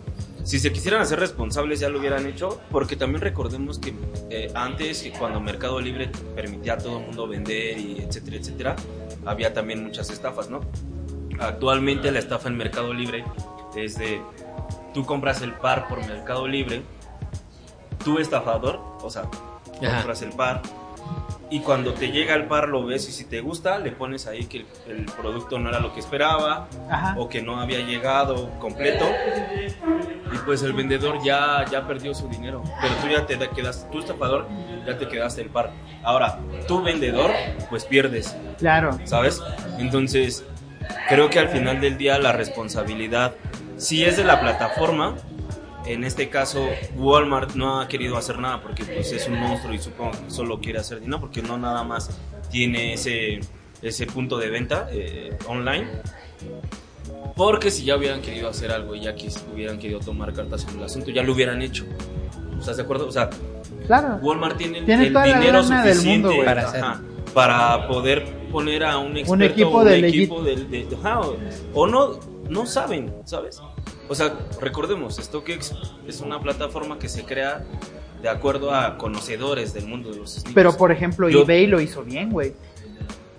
[0.44, 3.94] Si se quisieran hacer responsables ya lo hubieran hecho, porque también recordemos que
[4.31, 8.77] eh, antes, cuando Mercado Libre permitía a todo el mundo vender y etcétera, etcétera,
[9.25, 10.61] había también muchas estafas, ¿no?
[11.40, 13.25] Actualmente la estafa en Mercado Libre
[13.75, 14.20] es de
[14.92, 16.83] tú compras el par por Mercado Libre,
[18.05, 19.23] tú estafador, o sea,
[19.83, 19.97] Ajá.
[19.97, 20.62] compras el par
[21.50, 24.46] y cuando te llega el par lo ves y si te gusta le pones ahí
[24.46, 27.14] que el, el producto no era lo que esperaba Ajá.
[27.18, 29.04] o que no había llegado completo
[30.33, 33.87] y pues el vendedor ya, ya perdió su dinero pero tú ya te da- quedas
[33.92, 34.48] tú estafador
[34.87, 35.70] ya te quedaste el par
[36.02, 37.30] ahora tú vendedor
[37.70, 38.98] pues pierdes Claro.
[39.04, 39.42] ¿sabes?
[39.78, 40.44] Entonces,
[41.09, 43.35] creo que al final del día la responsabilidad,
[43.76, 45.16] si es de la plataforma,
[45.87, 46.66] En este caso,
[46.97, 50.59] Walmart no ha querido hacer nada porque pues, es un monstruo y supongo que solo
[50.61, 52.09] quiere hacer dinero porque no nada más
[52.51, 53.40] tiene ese,
[53.83, 55.87] ese punto de venta eh, online.
[57.37, 60.79] Porque si ya hubieran querido hacer algo y ya que hubieran querido tomar cartas en
[60.79, 61.85] el asunto, ya lo hubieran hecho.
[62.59, 63.09] ¿Estás de acuerdo?
[63.09, 63.29] O sea,
[63.87, 64.16] Claro.
[64.23, 66.44] Walmart tiene, el- Tiene dinero suficiente mundo.
[66.47, 67.03] Para ajá,
[67.35, 71.37] para poder poner a un experto equipo o un de equipo del- de, ajá, o,
[71.75, 72.18] o no
[72.49, 73.61] no saben, ¿sabes?
[74.08, 75.72] O sea, recordemos, StockX
[76.06, 77.62] es una plataforma que se crea
[78.22, 80.54] de acuerdo a conocedores del mundo de los sneakers.
[80.54, 82.52] Pero por ejemplo, Yo- eBay lo hizo bien, güey.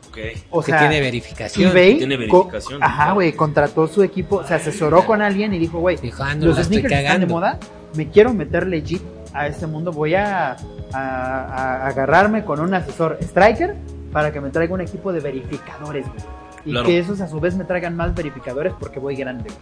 [0.10, 0.18] Ok.
[0.50, 1.70] O que sea, tiene verificación.
[1.72, 5.80] eBay Tiene co- verificación, ajá, güey, contrató su equipo, se asesoró con alguien y dijo,
[5.80, 7.60] güey, los sneakers están de moda,
[7.96, 9.02] me quiero meter legit
[9.34, 10.56] a este mundo, voy a,
[10.94, 13.76] a- a agarrarme con un asesor striker
[14.14, 16.20] para que me traiga un equipo de verificadores, güey.
[16.66, 16.88] Y Claro.
[16.88, 19.60] que esos a su vez me traigan más verificadores porque voy grande, güey.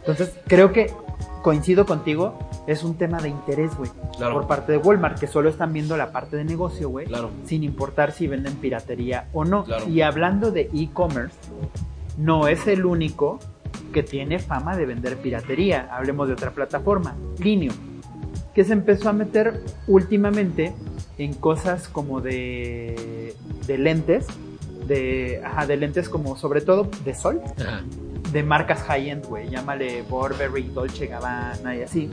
[0.00, 0.92] Entonces, creo que
[1.42, 3.90] coincido contigo, es un tema de interés, güey.
[4.16, 4.34] Claro.
[4.34, 7.30] Por parte de Walmart, que solo están viendo la parte de negocio, güey Claro.
[7.46, 9.64] sin importar si venden piratería o no.
[9.64, 9.88] Claro.
[9.88, 11.34] Y hablando de e-commerce,
[12.18, 13.38] no es el único
[13.92, 15.88] que tiene fama de vender piratería.
[15.90, 17.72] Hablemos de otra plataforma, Linio,
[18.54, 20.74] que se empezó a meter últimamente
[21.18, 23.34] en cosas como de,
[23.66, 24.26] de lentes,
[24.86, 27.82] de, ajá, de lentes como sobre todo de sol, Ajá.
[28.32, 29.48] De marcas high-end, güey.
[29.48, 32.10] Llámale Burberry, Dolce Gabbana y así.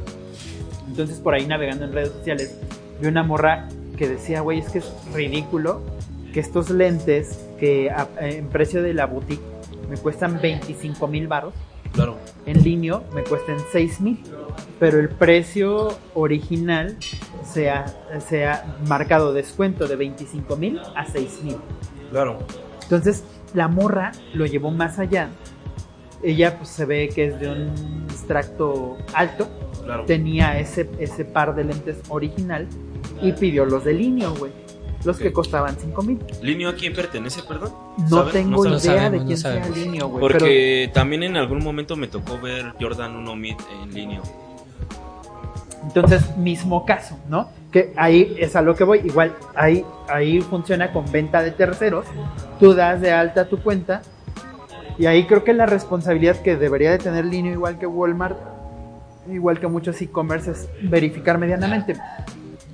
[0.87, 2.57] Entonces, por ahí navegando en redes sociales,
[3.01, 5.81] vi una morra que decía, güey, es que es ridículo
[6.33, 9.41] que estos lentes que a- en precio de la boutique
[9.89, 11.53] me cuestan 25 mil baros,
[11.93, 12.17] Claro.
[12.45, 14.19] en línea me cuesten 6 mil.
[14.79, 16.97] Pero el precio original
[17.43, 17.85] se ha,
[18.27, 21.57] se ha marcado descuento de 25 mil a 6 mil.
[22.11, 22.39] Claro.
[22.83, 25.29] Entonces, la morra lo llevó más allá.
[26.23, 29.47] Ella pues, se ve que es de un extracto alto.
[29.83, 30.05] Claro.
[30.05, 32.67] Tenía ese, ese par de lentes original
[33.21, 34.51] y pidió los de Linio, güey.
[35.05, 36.19] Los que costaban 5 mil.
[36.41, 37.71] ¿Linio a quién pertenece, perdón?
[38.09, 38.33] No ¿Saben?
[38.33, 38.63] tengo?
[38.63, 39.77] No idea sabemos, de no quién sea sabemos.
[39.77, 40.27] Linio, güey.
[40.27, 44.21] Pero Porque también en algún momento me tocó ver Jordan 1 Mid en línea.
[45.83, 47.49] Entonces, mismo caso, ¿no?
[47.71, 48.99] Que ahí es a lo que voy.
[49.05, 52.05] Igual, ahí, ahí funciona con venta de terceros.
[52.59, 54.01] Tú das de alta tu cuenta.
[54.97, 58.37] Y ahí creo que la responsabilidad que debería de tener Linio, igual que Walmart,
[59.31, 61.95] igual que muchos e-commerce, es verificar medianamente.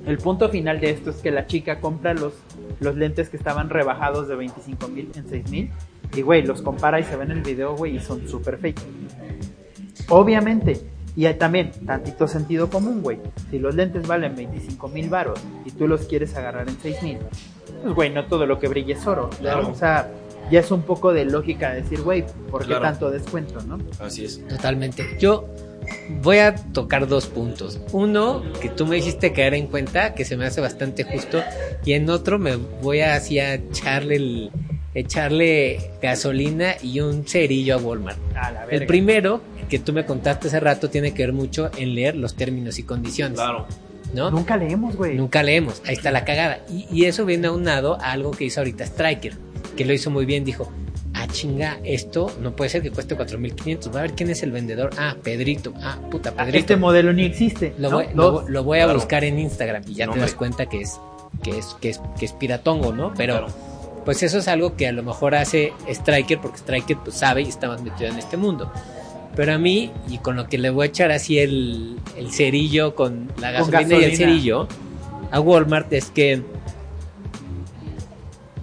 [0.06, 2.34] El punto final de esto es que la chica compra los,
[2.80, 5.72] los lentes que estaban rebajados de 25 mil en 6 mil.
[6.14, 8.82] Y, güey, los compara y se ve en el video, güey, y son súper fake.
[10.10, 10.82] Obviamente.
[11.16, 13.20] Y hay también tantito sentido común, güey.
[13.52, 17.18] Si los lentes valen 25 mil varos y tú los quieres agarrar en 6 mil,
[17.84, 19.30] pues, güey, no todo lo que brille es oro.
[19.40, 19.70] Claro.
[19.70, 20.10] O sea,
[20.52, 22.82] ya es un poco de lógica decir, güey, ¿por qué Claro.
[22.84, 23.80] tanto descuento, no?
[24.00, 24.46] Así es.
[24.48, 25.18] Totalmente.
[25.20, 25.48] Yo
[26.22, 27.80] voy a tocar dos puntos.
[27.92, 31.42] Uno, que tú me hiciste caer en cuenta, que se me hace bastante justo.
[31.86, 34.52] Y en otro me voy a así a echarle el-
[34.96, 38.18] echarle gasolina y un cerillo a Walmart.
[38.36, 41.96] A la El primero, que tú me contaste hace rato, tiene que ver mucho en
[41.96, 43.36] leer los términos y condiciones.
[43.40, 43.66] Claro.
[44.14, 44.30] ¿No?
[44.30, 45.16] Nunca leemos, güey.
[45.16, 46.60] Nunca leemos, ahí está la cagada.
[46.70, 49.34] Y, y eso viene aunado a algo que hizo ahorita Striker,
[49.76, 50.44] que lo hizo muy bien.
[50.46, 50.72] Dijo,
[51.14, 53.94] ah, chinga, esto no puede ser que cueste 4.500.
[53.94, 54.92] Va a ver quién es el vendedor.
[54.98, 55.74] Ah, Pedrito.
[55.82, 56.58] Ah, puta, Ah, Pedrito.
[56.60, 57.74] Este modelo ni existe.
[57.78, 57.96] lo, ¿no?
[57.98, 59.00] voy, lo, voy a Claro.
[59.00, 61.00] buscar en Instagram y ya No, te das cuenta que es,
[61.44, 63.14] que es, que es, que es piratongo, ¿no?
[63.16, 63.54] Pero Claro.
[64.06, 67.48] pues eso es algo que a lo mejor hace Striker, porque Striker pues, sabe y
[67.50, 68.72] está más metido en este mundo.
[69.36, 72.94] Pero a mí, y con lo que le voy a echar así el, el cerillo
[72.94, 74.16] con la Con gasolina, y el gasolina.
[74.18, 74.68] cerillo
[75.32, 76.44] a Walmart es que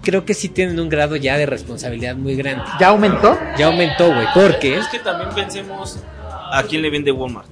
[0.01, 2.63] creo que sí tienen un grado ya de responsabilidad muy grande.
[2.79, 3.37] ¿Ya aumentó?
[3.57, 5.99] Ya aumentó, güey, porque Es que también pensemos
[6.51, 7.49] a quién le vende Walmart.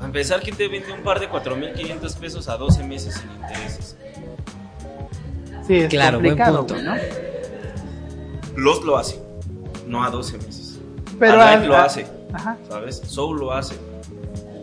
[0.00, 3.96] A empezar, ¿quién te vende un par de 4.500 pesos a 12 meses sin intereses?
[5.66, 6.74] Sí, es Claro, buen punto.
[6.74, 6.94] güey, ¿no?
[8.56, 9.20] Los lo hace,
[9.86, 10.78] no a 12 meses.
[11.18, 12.56] Pero Alive a- lo hace, Ajá.
[12.68, 13.02] ¿sabes?
[13.06, 13.74] Soul lo hace.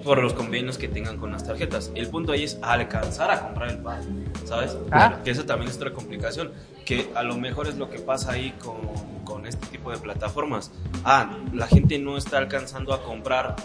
[0.03, 1.91] Por los convenios que tengan con las tarjetas.
[1.95, 4.01] El punto ahí es alcanzar a comprar el par,
[4.45, 4.75] ¿sabes?
[4.91, 5.19] Ah.
[5.23, 6.51] Que eso también es otra complicación.
[6.85, 8.75] Que a lo mejor es lo que pasa ahí con,
[9.23, 10.71] con este tipo de plataformas.
[11.05, 13.55] Ah, la gente no está alcanzando a comprar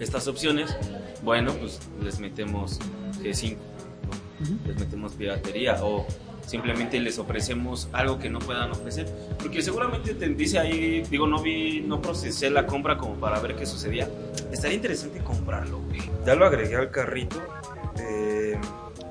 [0.00, 0.76] estas opciones.
[1.22, 2.80] Bueno, pues les metemos
[3.22, 4.44] G5, ¿no?
[4.44, 4.58] Ujú.
[4.66, 6.06] les metemos piratería o
[6.50, 9.06] simplemente les ofrecemos algo que no puedan ofrecer.
[9.38, 13.54] Porque seguramente te dice ahí, digo, no vi, no procesé la compra como para ver
[13.54, 14.08] qué sucedía.
[14.50, 16.00] Estaría interesante comprarlo, güey.
[16.26, 17.40] Ya lo agregué al carrito,
[18.00, 18.58] eh,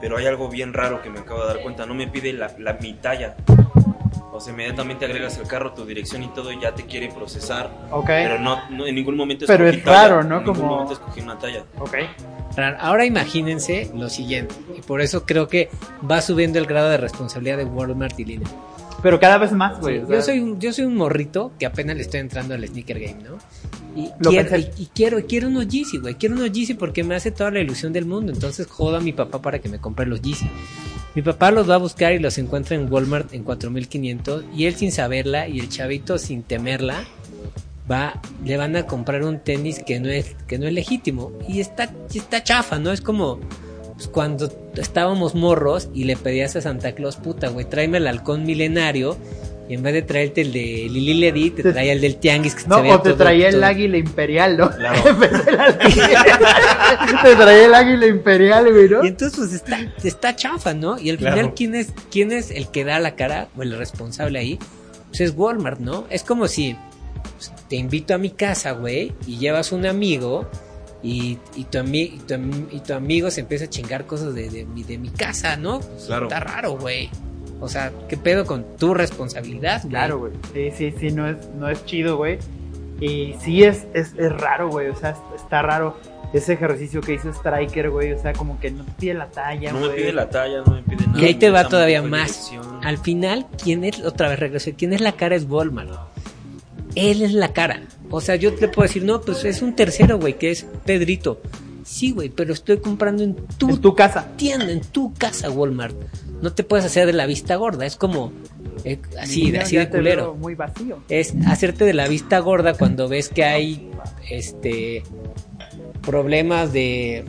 [0.01, 1.85] pero hay algo bien raro que me acabo de dar cuenta.
[1.85, 3.37] No me pide la, la mi talla.
[4.33, 7.71] O sea, inmediatamente agregas el carro, tu dirección y todo, y ya te quiere procesar.
[7.91, 8.05] Ok.
[8.07, 10.37] Pero no, no, en ningún momento Pero escogí es talla, raro, ¿no?
[10.39, 11.63] En ningún Como- momento escogí una talla.
[11.79, 11.95] Ok.
[12.79, 15.69] Ahora imagínense lo siguiente, y por eso creo que
[16.09, 18.49] va subiendo el grado de responsabilidad de Walmart y Lina.
[19.01, 20.01] Pero cada vez más, güey.
[20.01, 22.99] Sí, yo soy un, yo soy un morrito que apenas le estoy entrando al sneaker
[22.99, 23.37] game, ¿no?
[23.95, 26.15] Y Lo quiero, y, y quiero, quiero unos Yeezy, güey.
[26.15, 28.31] Quiero unos Yeezy porque me hace toda la ilusión del mundo.
[28.33, 30.49] Entonces jodo a mi papá para que me compre los Yeezy.
[31.15, 34.75] Mi papá los va a buscar y los encuentra en Walmart en 4500 y él
[34.75, 37.03] sin saberla y el chavito sin temerla
[37.89, 41.59] va le van a comprar un tenis que no es que no es legítimo y
[41.59, 42.91] está y está chafa, ¿no?
[42.91, 43.39] Es como
[43.95, 48.45] pues, cuando estábamos morros y le pedías a Santa Claus, puta, güey, tráeme el halcón
[48.45, 49.17] milenario.
[49.67, 52.67] Y en vez de traerte el de Lili Ledi, te traía el del Tianguis que
[52.67, 54.71] No, se o te todo- traía el águila imperial, ¿no?
[54.71, 54.99] Claro.
[57.23, 59.03] Te traía el águila imperial, güey, ¿no?
[59.03, 60.99] Y entonces pues está, está chafa, ¿no?
[60.99, 61.35] Y al Claro.
[61.35, 64.59] final, ¿quién es, ¿quién es el que da la cara o el responsable ahí?
[65.09, 66.05] Pues es Walmart, ¿no?
[66.09, 66.75] Es como si
[67.35, 70.49] pues, te invito a mi casa, güey, y llevas un amigo
[71.03, 74.33] y, y, tu, ami- y, tu, am- y tu amigo se empieza a chingar cosas
[74.35, 75.79] de, de, mi, de mi casa, ¿no?
[75.79, 76.25] Pues, Claro.
[76.25, 77.09] Está raro, güey.
[77.61, 79.89] O sea, ¿qué pedo con tu responsabilidad, güey?
[79.91, 80.31] Claro, güey.
[80.53, 82.39] Sí, sí, sí, no es, no es chido, güey.
[83.01, 84.89] Y sí es, es, es raro, güey.
[84.89, 85.97] O sea, está raro
[86.33, 88.13] ese ejercicio que hizo Striker, güey.
[88.13, 89.91] O sea, como que no te pide la talla, No güey.
[89.91, 91.19] me pide la talla, no me pide nada.
[91.21, 92.49] Y ahí te va todavía más.
[92.49, 92.79] dirección.
[92.85, 94.01] Al final, ¿quién es?
[94.03, 94.71] Otra vez regreso.
[94.77, 95.35] ¿Quién es la cara?
[95.35, 95.91] Es Walmart.
[96.99, 97.81] Él es la cara.
[98.09, 101.41] O sea, yo te puedo decir, no, pues es un tercero, güey, que es Pedrito.
[101.83, 104.27] Sí, güey, pero estoy comprando en tu, En tu casa.
[104.35, 105.95] tienda, en tu casa, Walmart.
[106.41, 107.85] No te puedes hacer de la vista gorda.
[107.85, 108.31] Es como
[108.83, 110.35] eh, así, así de culero.
[110.35, 110.99] muy vacío.
[111.09, 113.89] Es hacerte de la vista gorda cuando ves que hay
[114.29, 115.03] este
[116.01, 117.25] problemas de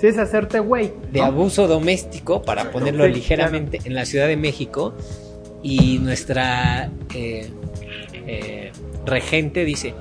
[0.00, 0.92] Sí, es hacerte güey.
[1.12, 1.26] de ¿no?
[1.26, 4.94] abuso doméstico, para ponerlo Sí, ligeramente, en la Ciudad de México.
[5.62, 7.50] Y nuestra eh,
[8.26, 8.72] eh,
[9.06, 9.94] regente dice: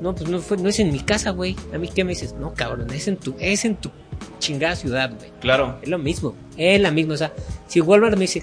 [0.00, 1.56] No, pues no, fue, no es en mi casa, güey.
[1.74, 2.34] A mí, ¿qué me dices?
[2.34, 3.90] No, cabrón, es en tu, es en tu
[4.38, 5.30] chingada ciudad, güey.
[5.40, 5.78] Claro.
[5.82, 7.14] Es lo mismo, es la misma.
[7.14, 7.32] O sea,
[7.68, 8.42] si Walmart me dice: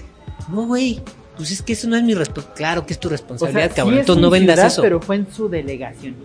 [0.50, 1.00] No, güey,
[1.36, 2.56] pues es que eso no es mi responsabilidad.
[2.56, 3.94] Claro que es tu O sea, responsabilidad, sí cabrón.
[3.94, 4.82] es Entonces no en vendas ciudad, eso.
[4.82, 6.16] Pero fue en su delegación.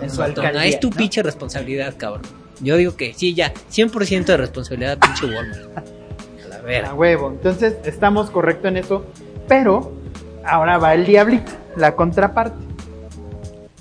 [0.00, 0.52] En su alcaldía.
[0.52, 0.96] no es tu ¿no?
[0.96, 2.22] pinche responsabilidad, cabrón.
[2.60, 5.78] Yo digo que sí, ya, 100% de responsabilidad, pinche Walmart.
[6.44, 6.94] A la A verga.
[6.94, 7.30] huevo.
[7.30, 9.04] Entonces, estamos correcto en eso.
[9.46, 9.92] Pero,
[10.46, 12.64] ahora va el diablito, la contraparte.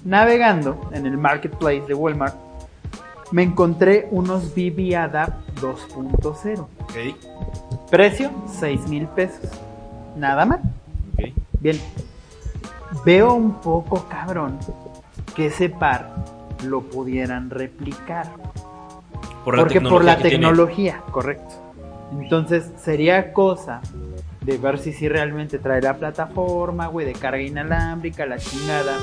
[0.04, 2.36] Navegando en el marketplace de Walmart,
[3.32, 6.60] me encontré unos BB Adapt 2.0.
[6.60, 7.90] Ok.
[7.90, 9.50] Precio, 6 mil pesos.
[10.16, 10.62] Nada mal.
[11.14, 11.34] Ok.
[11.60, 11.80] Bien.
[13.04, 14.60] Veo un poco cabrón
[15.36, 16.14] que ese par
[16.64, 18.28] lo pudieran replicar.
[19.44, 20.38] Por la Porque por la que tiene.
[20.38, 21.56] tecnología, correcto.
[22.20, 23.82] Entonces sería cosa
[24.46, 28.94] de ver si sí realmente trae la plataforma, güey, de carga inalámbrica, la chingada.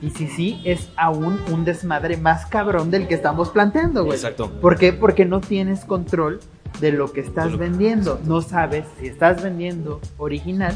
[0.00, 4.16] Y si sí, es aún un desmadre más cabrón del que estamos planteando, güey.
[4.16, 4.50] Exacto.
[4.60, 4.92] ¿Por qué?
[4.92, 6.40] Porque no tienes control
[6.80, 8.20] de lo que estás De lo que- vendiendo.
[8.24, 10.74] No sabes si estás vendiendo original,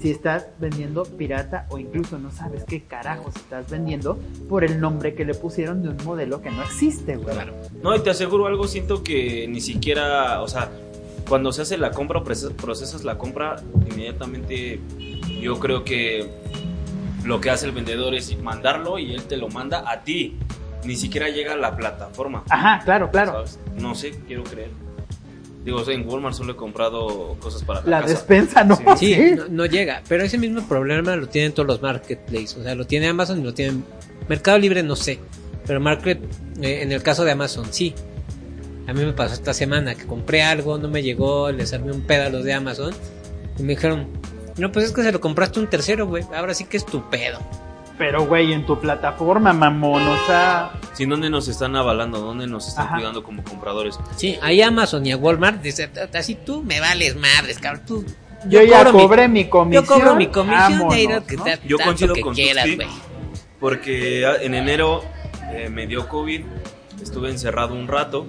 [0.00, 5.14] si estás vendiendo pirata o incluso no sabes qué carajos estás vendiendo por el nombre
[5.14, 7.34] que le pusieron de un modelo que no existe, güey.
[7.34, 7.52] Claro.
[7.82, 10.70] No, y te aseguro algo, siento que ni siquiera, o sea,
[11.28, 13.56] cuando se hace la compra o proces- procesas la compra,
[13.90, 14.80] inmediatamente
[15.40, 16.30] yo creo que
[17.24, 20.36] lo que hace el vendedor es mandarlo y él te lo manda a ti.
[20.84, 22.42] Ni siquiera llega a la plataforma.
[22.50, 23.32] Ajá, claro, claro.
[23.32, 23.58] ¿sabes?
[23.78, 24.70] No sé, quiero creer.
[25.64, 28.14] Digo, o sea, en Walmart solo he comprado cosas para la, La casa.
[28.14, 28.74] despensa no.
[28.74, 28.82] Sí.
[28.96, 29.34] Sí, Sí.
[29.36, 30.02] no, no llega.
[30.08, 32.56] Pero ese mismo problema lo tienen todos los marketplaces.
[32.56, 33.84] O sea, lo tiene Amazon y lo tienen.
[34.28, 35.20] Mercado Libre, no sé.
[35.64, 36.18] Pero Market,
[36.60, 37.94] eh, en el caso de Amazon, sí.
[38.86, 42.02] A mí me pasó esta semana que compré algo, no me llegó, les armé un
[42.02, 42.92] pedo a los de Amazon.
[43.58, 44.08] Y me dijeron,
[44.56, 46.24] no, pues es que se lo compraste un tercero, güey.
[46.34, 47.38] Ahora sí que es tu pedo.
[47.98, 50.72] Pero, güey, en tu plataforma, mamón, o sea.
[50.94, 52.20] Sí, ¿dónde nos están avalando?
[52.20, 52.96] ¿Dónde nos están Ajá.
[52.96, 53.98] cuidando como compradores?
[54.16, 57.84] Sí, ahí Amazon y a Walmart, dice, así tú me vales madres, cabrón.
[57.86, 58.04] Tú,
[58.48, 59.84] Yo, ya cobro mi- cobré mi, comisión.
[59.84, 61.44] Yo cobro mi comisión de ir vámonos, que ¿no?
[61.44, 62.88] te- Yo coincido con quieras, güey.
[63.60, 65.04] Porque ah, en enero
[65.52, 66.42] eh, me dio COVID,
[67.00, 68.26] estuve encerrado un rato,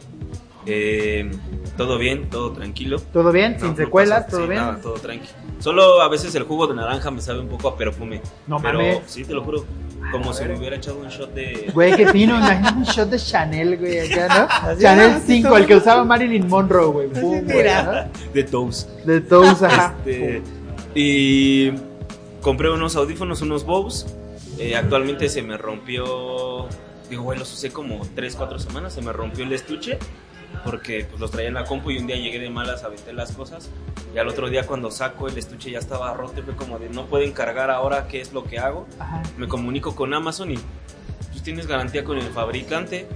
[0.66, 1.30] eh,
[1.78, 3.00] todo bien, todo tranquilo.
[3.12, 3.54] ¿Todo bien?
[3.54, 4.28] No, ¿Sin no secuelas?
[4.28, 4.62] ¿Todo sí, bien?
[4.62, 5.28] nada, todo tranqui.
[5.60, 8.22] Solo a veces el jugo de naranja me sabe un poco a perfume.
[8.48, 9.00] No pero mames.
[9.08, 9.66] sí, te lo juro,
[10.12, 10.54] como a si ver.
[10.54, 11.72] me hubiera echado un shot de...
[11.74, 14.78] Güey, qué fino, imagina un shot de Chanel, güey, acá, ¿no?
[14.80, 15.58] Chanel así 5, todo.
[15.58, 17.08] el que usaba Marilyn Monroe, güey.
[17.10, 18.10] Pum, güey, mira.
[18.34, 18.90] de Toast.
[19.06, 19.14] ¿no?
[19.14, 19.96] De todos, ajá.
[20.06, 20.42] Este,
[20.96, 21.72] y
[22.42, 24.06] compré unos audífonos, unos Bose.
[24.60, 26.68] Eh, actualmente se me rompió.
[27.10, 28.94] Digo, güey, los usé como 3, 4 semanas.
[28.94, 29.98] Se me rompió el estuche.
[30.64, 33.32] Porque pues los traía en la compu y un día llegué de malas, aventé las
[33.32, 33.70] cosas
[34.14, 36.90] y al otro día cuando saco el estuche ya estaba roto y fue como de
[36.90, 38.88] no pueden cargar ahora, ¿qué es lo que hago?
[39.00, 39.24] Ajá.
[39.38, 40.60] Me comunico con Amazon y
[41.32, 43.08] pues tienes garantía con el fabricante,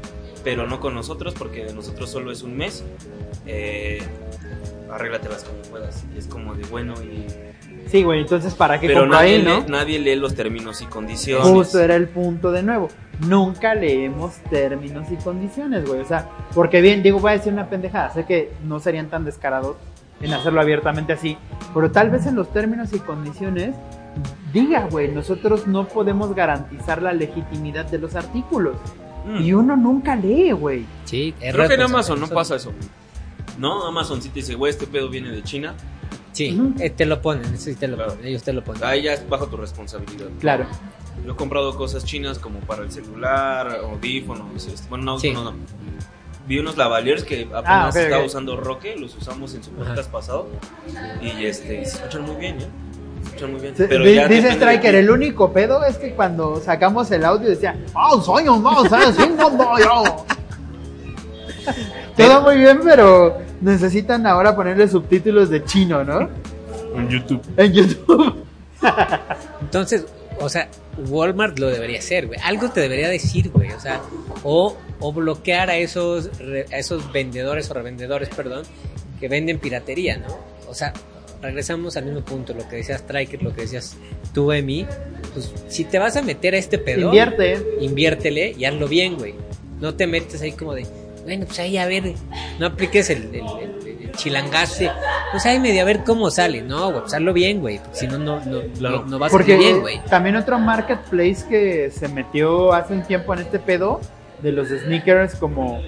[0.43, 2.84] pero no con nosotros porque de nosotros solo es un mes.
[3.45, 4.02] Eh,
[4.91, 6.06] arréglatelas como puedas.
[6.13, 7.26] Y es como de bueno y...
[7.88, 9.60] Sí, güey, entonces para qué Pero compro nadie, ahí, ¿no?
[9.60, 11.47] lee, nadie lee los términos y condiciones.
[11.47, 12.89] Justo era el punto de nuevo.
[13.19, 16.02] Nunca leemos términos y condiciones, güey.
[16.02, 18.13] O sea, porque bien, digo, voy a decir una pendejada.
[18.13, 19.78] Sé que no serían tan descarados
[20.21, 21.38] en hacerlo abiertamente así.
[21.73, 23.76] Pero tal vez en los términos y condiciones
[24.54, 28.76] diga, güey, nosotros no podemos garantizar la legitimidad de los artículos.
[29.26, 29.41] Mm.
[29.41, 30.86] Y uno nunca lee, güey.
[31.06, 32.71] Sí, es Creo que en Amazon no pasa eso.
[33.58, 35.73] No, Amazon sí te dice, güey, este pedo viene de China.
[36.38, 36.73] Sí, Ujú.
[36.80, 38.12] eh, te lo ponen, eso sí te lo Claro.
[38.13, 38.84] ponen, ellos te lo ponen.
[38.84, 40.28] Ahí ya es bajo tu responsabilidad.
[40.39, 40.67] Claro.
[41.26, 45.32] Yo he comprado cosas chinas como para el celular, audífonos, este, bueno, no, Sí.
[45.32, 45.54] no, no.
[46.47, 48.28] Vi unos lavaliers que apenas Ah, ok, estaba ok.
[48.28, 49.80] usando Roque, los usamos en su Ajá.
[49.89, 50.47] podcast pasado
[51.21, 52.67] y este, se escuchan muy bien, ¿eh?
[53.23, 53.73] Se escuchan muy bien.
[53.76, 58.21] Pero ya dice Striker, el único pedo es que cuando sacamos el audio decía, ¡Oh,
[58.21, 58.71] soy un no,
[59.50, 60.26] no, yo".
[62.15, 66.30] Todo muy bien, pero necesitan ahora ponerle subtítulos de chino, ¿no?
[66.96, 67.41] En YouTube.
[67.58, 68.43] En YouTube.
[69.62, 70.06] Entonces,
[70.39, 70.70] o sea,
[71.10, 72.39] Walmart lo debería hacer, güey.
[72.43, 73.72] Algo te debería decir, güey.
[73.72, 74.02] O sea,
[74.43, 78.63] o, o bloquear a esos, re- a esos vendedores o revendedores, perdón,
[79.20, 80.28] que venden piratería, ¿no?
[80.70, 80.93] O sea,
[81.41, 83.96] regresamos al mismo punto, lo que decías Striker, lo que decías
[84.34, 84.86] tú, Emi.
[85.34, 87.63] Pues si te vas a meter a este pedo, Invierte.
[87.82, 89.36] inviértele y hazlo bien, güey.
[89.80, 90.86] No te metes ahí como de,
[91.28, 92.13] bueno, pues ahí a ver,
[92.60, 94.92] no apliques el, el, el- el chilangazo de,
[95.32, 96.62] pues ahí medio a ver cómo sale.
[96.62, 97.80] No, güey, pues hazlo bien, güey.
[97.80, 99.00] porque Si no, no, no, Claro.
[99.02, 100.02] no, no va a Porque salir bien, güey.
[100.10, 104.00] también otro marketplace que se metió hace un tiempo en este pedo
[104.42, 105.82] de los sneakers como,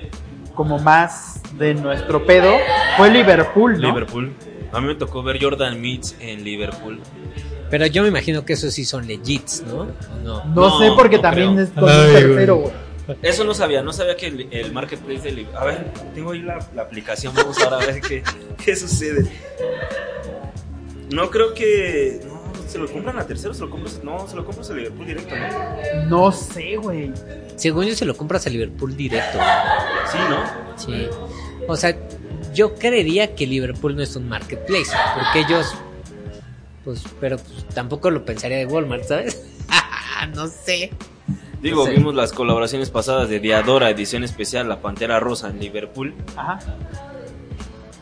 [0.53, 2.51] como más de nuestro pedo
[2.97, 3.87] fue Liverpool, ¿no?
[3.87, 4.33] Liverpool.
[4.73, 6.99] A mí me tocó ver Jordan Meets en Liverpool.
[7.71, 9.81] Pero yo me imagino que esos sí son legits, ¿no?
[9.81, 9.85] ¿O
[10.23, 10.43] no?
[10.45, 11.63] No, No, sé porque no también creo.
[11.65, 12.73] es con un Ay, tercero, güey.
[13.21, 15.57] Eso no sabía, no sabía que el, el marketplace de Liverpool.
[15.57, 18.23] A ver, tengo ahí la, la aplicación, vamos ahora a ver qué,
[18.63, 19.29] qué sucede.
[21.11, 22.21] No creo que.
[22.27, 23.99] No, se lo compran a terceros, se lo compras.
[24.03, 26.05] No, se lo compras a Liverpool directo, ¿no?
[26.07, 27.11] No sé, güey.
[27.55, 29.37] Según yo se lo compras a Liverpool directo.
[29.37, 29.49] güey.
[30.11, 30.77] Sí, ¿no?
[30.77, 31.09] Sí.
[31.67, 31.97] O sea,
[32.53, 35.73] yo creería que Liverpool no es un marketplace, porque ellos,
[36.85, 39.43] pues, pero pues, tampoco lo pensaría de Walmart, ¿sabes?
[40.35, 40.91] no sé.
[41.61, 46.13] Digo, vimos las colaboraciones pasadas de Diadora, edición especial, La Pantera Rosa en Liverpool.
[46.35, 46.59] Ajá.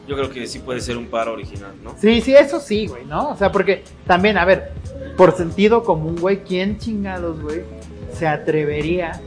[0.07, 1.95] Yo creo que sí puede ser un par original, ¿no?
[1.99, 3.29] Sí, sí, eso sí, güey, ¿no?
[3.29, 4.71] O sea, porque también, a ver,
[5.17, 7.63] por sentido común, güey, ¿quién chingados, güey,
[8.13, 9.19] se atrevería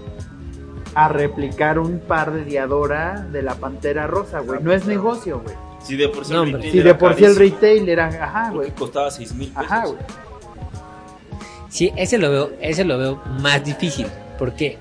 [0.94, 4.62] a replicar un par de Diadora de la Pantera Rosa, güey?
[4.62, 5.54] No es negocio, güey.
[5.82, 8.50] Si de por sí No, el retail Si de por sí el retail era, ajá,
[8.50, 8.70] güey.
[8.70, 9.64] costaba 6 mil pesos.
[9.64, 9.98] Ajá, güey.
[11.70, 14.06] Sí, ese lo veo, ese lo veo más difícil,
[14.38, 14.76] porque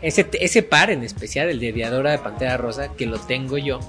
[0.00, 3.80] ese, ese par en especial, el de Diadora de Pantera Rosa, que lo tengo yo,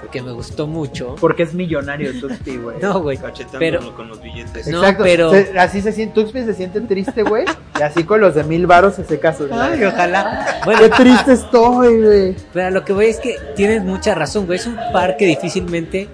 [0.00, 1.14] porque me gustó mucho.
[1.20, 2.78] Porque es millonario Tuxpi, güey.
[2.80, 3.18] No, güey,
[3.58, 4.66] pero con los billetes.
[4.68, 5.02] No, Exacto.
[5.04, 7.44] pero- Se- así se siente, Tuxpi se siente triste, güey.
[7.78, 9.46] Y así con los de mil varos ese caso.
[9.48, 9.60] güey.
[9.60, 10.60] Ay, ojalá.
[10.64, 12.36] Bueno, Qué triste estoy, güey.
[12.52, 14.58] Pero a lo que voy es que tienes mucha razón, güey.
[14.58, 16.08] Es un par que difícilmente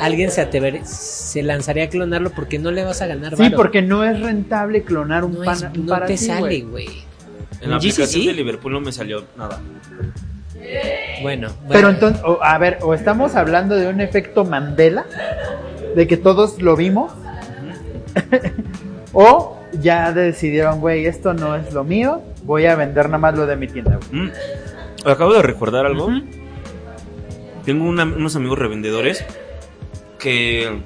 [0.00, 3.56] alguien se atrever, se lanzaría a clonarlo porque no le vas a ganar Sí, varo.
[3.56, 6.88] porque no es rentable clonar un, no, pan, es- un no te sale, güey.
[7.60, 9.60] En la aplicación de Liverpool no me salió nada.
[11.22, 15.04] Bueno, Pero entonces, o- a ver, o estamos hablando de un efecto Mandela,
[15.94, 17.12] de que todos lo vimos,
[19.12, 23.46] o ya decidieron, güey, esto no es lo mío, voy a vender nada más lo
[23.46, 24.22] de mi tienda, güey.
[24.22, 24.30] Mm.
[25.06, 26.08] Acabo de recordar algo.
[27.64, 29.24] Tengo una- unos amigos revendedores
[30.24, 30.80] que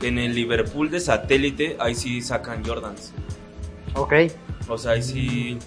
[0.00, 3.12] en el Liverpool de satélite ahí sí sacan Jordans.
[3.94, 4.14] Ok.
[4.68, 5.58] O sea, ahí sí.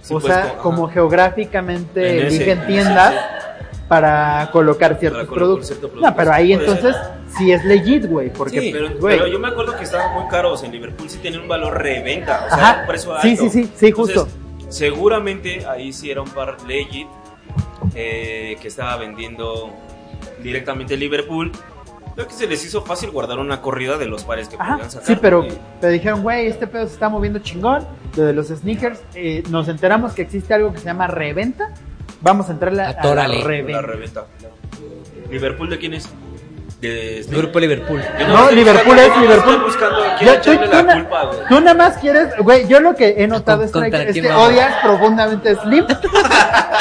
[0.00, 0.94] sí o sea, co- como ajá.
[0.94, 3.14] geográficamente En eligen tiendas
[3.86, 5.66] para colocar ciertos Para colocar productos.
[5.68, 6.96] ciertos No, pero ahí entonces
[7.36, 10.72] sí es legit, güey, porque, Sí, pero, yo me acuerdo que estaban muy caros en
[10.72, 12.80] Liverpool, sí tenían un valor reventa, o sea, Ajá.
[12.80, 13.28] un precio alto.
[13.28, 14.26] Sí, sí, sí, sí, justo.
[14.70, 17.06] Seguramente ahí sí era un par legit
[17.94, 19.70] eh, que estaba vendiendo
[20.42, 21.52] directamente Liverpool.
[22.16, 24.90] Creo que se les hizo fácil guardar una corrida de los pares que Ajá, podían
[24.90, 25.06] sacar.
[25.06, 27.86] sí, pero, y- pero dijeron, güey, este pedo se está moviendo chingón,
[28.16, 31.72] lo de los sneakers, eh, nos enteramos que existe algo que se llama reventa,
[32.22, 33.72] vamos a entrarle a, a la reventa.
[33.72, 34.24] La reventa.
[35.30, 36.08] ¿Liverpool de quién es?
[36.80, 38.02] De este- Grupo Liverpool.
[38.20, 39.54] Yo No, Liverpool es yo Liverpool.
[39.54, 41.38] Estoy buscando Ya, tú, tú la na- culpa, güey.
[41.48, 44.48] tú nada más quieres, güey, yo lo que he notado es que vamos.
[44.48, 45.84] odias profundamente a Slim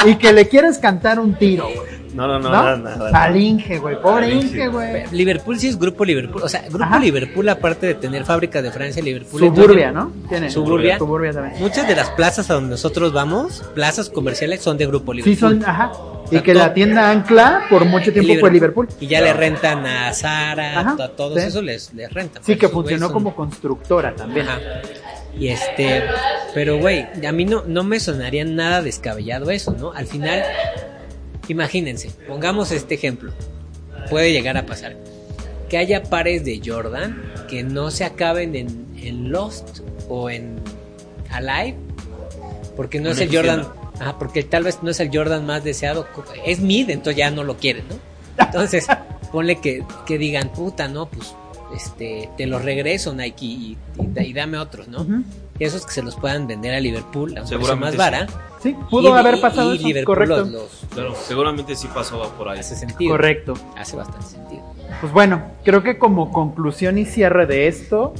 [0.05, 1.94] y que le quieres cantar un tiro, güey.
[2.15, 2.51] No, no, no, ¿No?
[2.51, 3.23] nada, nada.
[3.23, 4.01] Al Inge, güey.
[4.01, 4.67] Pobre Inge.
[4.69, 5.03] Güey.
[5.11, 6.41] Liverpool sí es Grupo Liverpool.
[6.43, 6.97] O sea, Grupo Ajá.
[6.99, 9.43] Liverpool, aparte de tener fábrica de Francia, Liverpool.
[9.43, 10.11] es Suburbia, ¿no?
[10.29, 10.49] Tiene.
[10.49, 10.97] Suburbia.
[10.97, 11.61] Suburbia también.
[11.61, 15.35] Muchas de las plazas a donde nosotros vamos, plazas comerciales, son de Grupo Liverpool.
[15.35, 15.91] Sí, son, ajá.
[16.27, 18.87] Y sea, que todo- la tienda Ancla por mucho tiempo fue Liverpool.
[18.99, 21.47] Y ya le rentan a Zara, Ajá, a todos sí.
[21.47, 22.41] esos les, les rentan.
[22.43, 24.47] Sí, Pero que funcionó son- como constructora también.
[24.47, 24.59] Ajá.
[25.37, 26.01] Y este,
[26.53, 29.91] pero güey, a mí no, no me sonaría nada descabellado eso, ¿no?
[29.91, 30.41] Al final,
[31.53, 33.31] imagínense, pongamos este ejemplo.
[34.09, 34.95] Puede llegar a pasar.
[35.69, 39.79] Que haya pares de Jordan que no se acaben en, en Lost
[40.09, 40.55] o en
[41.31, 41.77] Alive.
[42.75, 43.67] Porque no es el Jordan.
[44.19, 46.05] porque tal vez no es el Jordan más deseado.
[46.45, 47.95] Es mid, entonces ya no lo quieren, ¿no?
[48.43, 48.85] Entonces,
[49.31, 51.33] ponle que, que digan, puta, no, pues
[51.75, 53.77] este, te los regreso Nike y,
[54.15, 55.05] y- y dame otros, ¿no?
[55.59, 58.27] Esos que se los puedan vender a Liverpool a un precio más vara.
[58.61, 59.87] Sí, pudo Y- haber pasado y eso.
[59.87, 60.37] Liverpool Correcto.
[60.37, 62.59] los, los- Claro, seguramente sí pasó por ahí.
[62.59, 63.11] hace sentido.
[63.11, 63.53] Correcto.
[63.77, 64.63] Hace bastante sentido.
[65.01, 68.13] Pues bueno, creo que como conclusión y cierre de esto,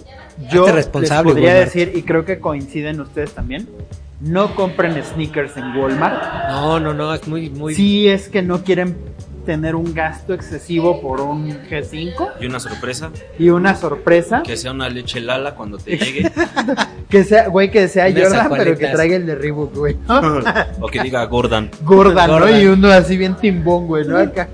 [0.52, 1.74] yo responsable, les podría Walmart.
[1.74, 3.68] decir, y creo que coinciden ustedes también,
[4.22, 6.50] no compren sneakers en Walmart.
[6.50, 7.74] No, no, no, es muy, muy.
[7.76, 8.98] Si es que no quieren
[9.46, 14.44] tener un gasto excesivo por un G5 Y una sorpresa, y una sorpresa.
[14.44, 16.32] que sea una leche Lala cuando te llegue.
[17.10, 19.96] Que sea, güey, que sea Jordan, pero que traiga el de Reebok, güey.
[20.82, 21.70] o que diga Gordon.
[21.84, 22.50] Gorda, ¿no?
[22.60, 24.18] Y uno así bien timbón, güey, ¿no?
[24.18, 24.50] Acá.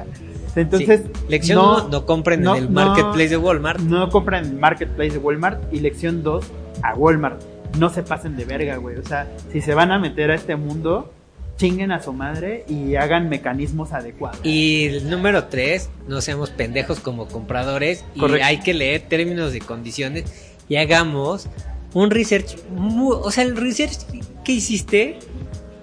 [0.55, 1.11] Entonces, Sí.
[1.29, 3.79] Lección no, 1, no, compren no, en el marketplace de Walmart.
[3.79, 5.73] no compren en Marketplace de Walmart.
[5.73, 6.43] Y lección 2,
[6.83, 7.41] a Walmart.
[7.79, 8.97] No se pasen de verga, güey.
[8.97, 11.13] O sea, si se van a meter a este mundo,
[11.61, 14.39] chinguen a su madre y hagan mecanismos adecuados.
[14.43, 18.45] Y el número 3, no seamos pendejos como compradores y Correcto.
[18.47, 20.25] hay que leer términos y condiciones
[20.67, 21.47] y hagamos
[21.93, 22.57] un research.
[22.71, 23.99] mu- o sea, el research
[24.43, 25.19] que hiciste,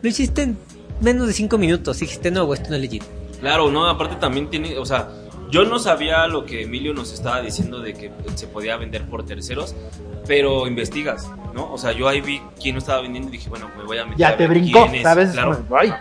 [0.02, 0.58] lo hiciste en
[1.00, 2.00] menos de 5 minutos.
[2.00, 3.04] Dijiste, no, esto no es legit.
[3.40, 5.08] Claro, no, aparte también tiene, o sea,
[5.50, 9.24] yo no sabía lo que Emilio nos estaba diciendo de que se podía vender por
[9.24, 9.74] terceros,
[10.26, 11.72] pero investigas, ¿no?
[11.72, 14.04] O sea, yo ahí vi quién lo estaba vendiendo y dije, bueno, me voy a
[14.04, 15.30] meter a Ya te ver brincó, quién es, ¿sabes?
[15.32, 15.64] Claro.
[15.78, 15.92] Ay,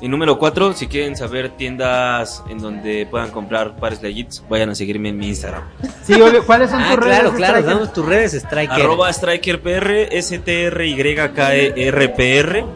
[0.00, 4.74] Y número cuatro, si quieren saber tiendas en donde puedan comprar pares legits, vayan a
[4.76, 5.62] seguirme en mi Instagram.
[6.04, 6.44] Sí, obvio.
[6.46, 7.36] ¿Cuáles son Ah, tus claro, redes?
[7.36, 8.80] claro, damos tus redes, Striker.
[8.80, 12.58] Arroba StrikerPR, S-T-R-Y-K-E-R-P-R.
[12.58, 12.66] En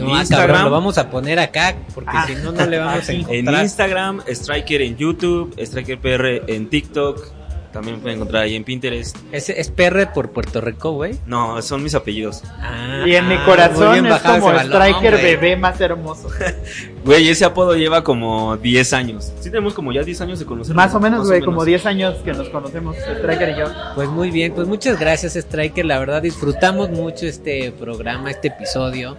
[0.00, 0.46] No, ah, Instagram.
[0.48, 2.24] cabrón, lo vamos a poner acá porque Ah.
[2.26, 3.24] si no, no le vamos a Aquí.
[3.28, 3.62] En encontrar.
[3.64, 7.40] Instagram, Striker en YouTube, StrikerPR en TikTok.
[7.72, 9.16] También pueden encontrar ahí en Pinterest.
[9.30, 11.14] Es, es PR por Puerto Rico, güey.
[11.26, 12.42] No, son mis apellidos.
[12.58, 15.22] Ah, Y en mi corazón es como balón, Striker güey.
[15.22, 16.28] bebé más hermoso.
[17.04, 19.32] Güey, ese apodo lleva como 10 años.
[19.40, 20.76] Sí, tenemos como ya 10 años de conocernos.
[20.76, 23.66] Más o menos, güey, como 10 años que nos conocemos, Striker y yo.
[23.94, 29.16] Pues muy bien, pues muchas gracias Striker, la verdad disfrutamos mucho este programa, este episodio.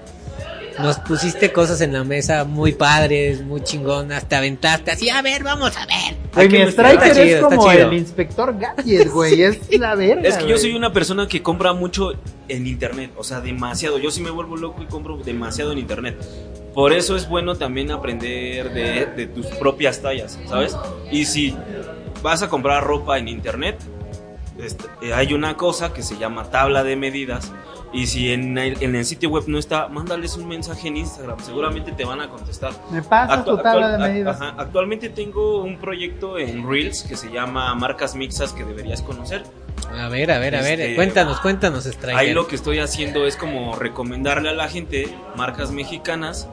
[0.80, 5.43] Nos pusiste cosas en la mesa muy padres, muy chingonas, te aventaste así, a ver,
[5.43, 6.15] vamos a ver.
[6.34, 6.72] Güey, mi.
[6.72, 7.88] Striker chido, es está como chido.
[7.88, 9.41] el inspector Gadget, güey.
[9.41, 10.28] Es la verga.
[10.28, 12.13] Es que yo soy una persona que compra mucho
[12.47, 13.97] en internet, o sea, demasiado.
[13.99, 16.17] Yo sí me vuelvo loco y compro demasiado en internet.
[16.74, 20.78] Por eso es bueno también aprender de, de tus propias tallas, ¿sabes?
[21.11, 21.55] Y si
[22.22, 23.78] vas a comprar ropa en internet,
[24.61, 27.51] este, eh, hay una cosa que se llama tabla de medidas.
[27.94, 31.39] Y si en el, en el sitio web no está, mándales un mensaje en Instagram.
[31.42, 32.72] Seguramente te van a contestar.
[32.89, 34.42] Me pasa Actu- tu tabla actual- de medidas.
[34.42, 39.44] ajá, actualmente tengo un proyecto en Reels que se llama Marcas Mixas que deberías conocer.
[39.89, 42.16] A ver, a ver, a ver, Este, cuéntanos, cuéntanos Striker.
[42.18, 46.48] Ahí lo que estoy haciendo es como recomendarle a la gente marcas mexicanas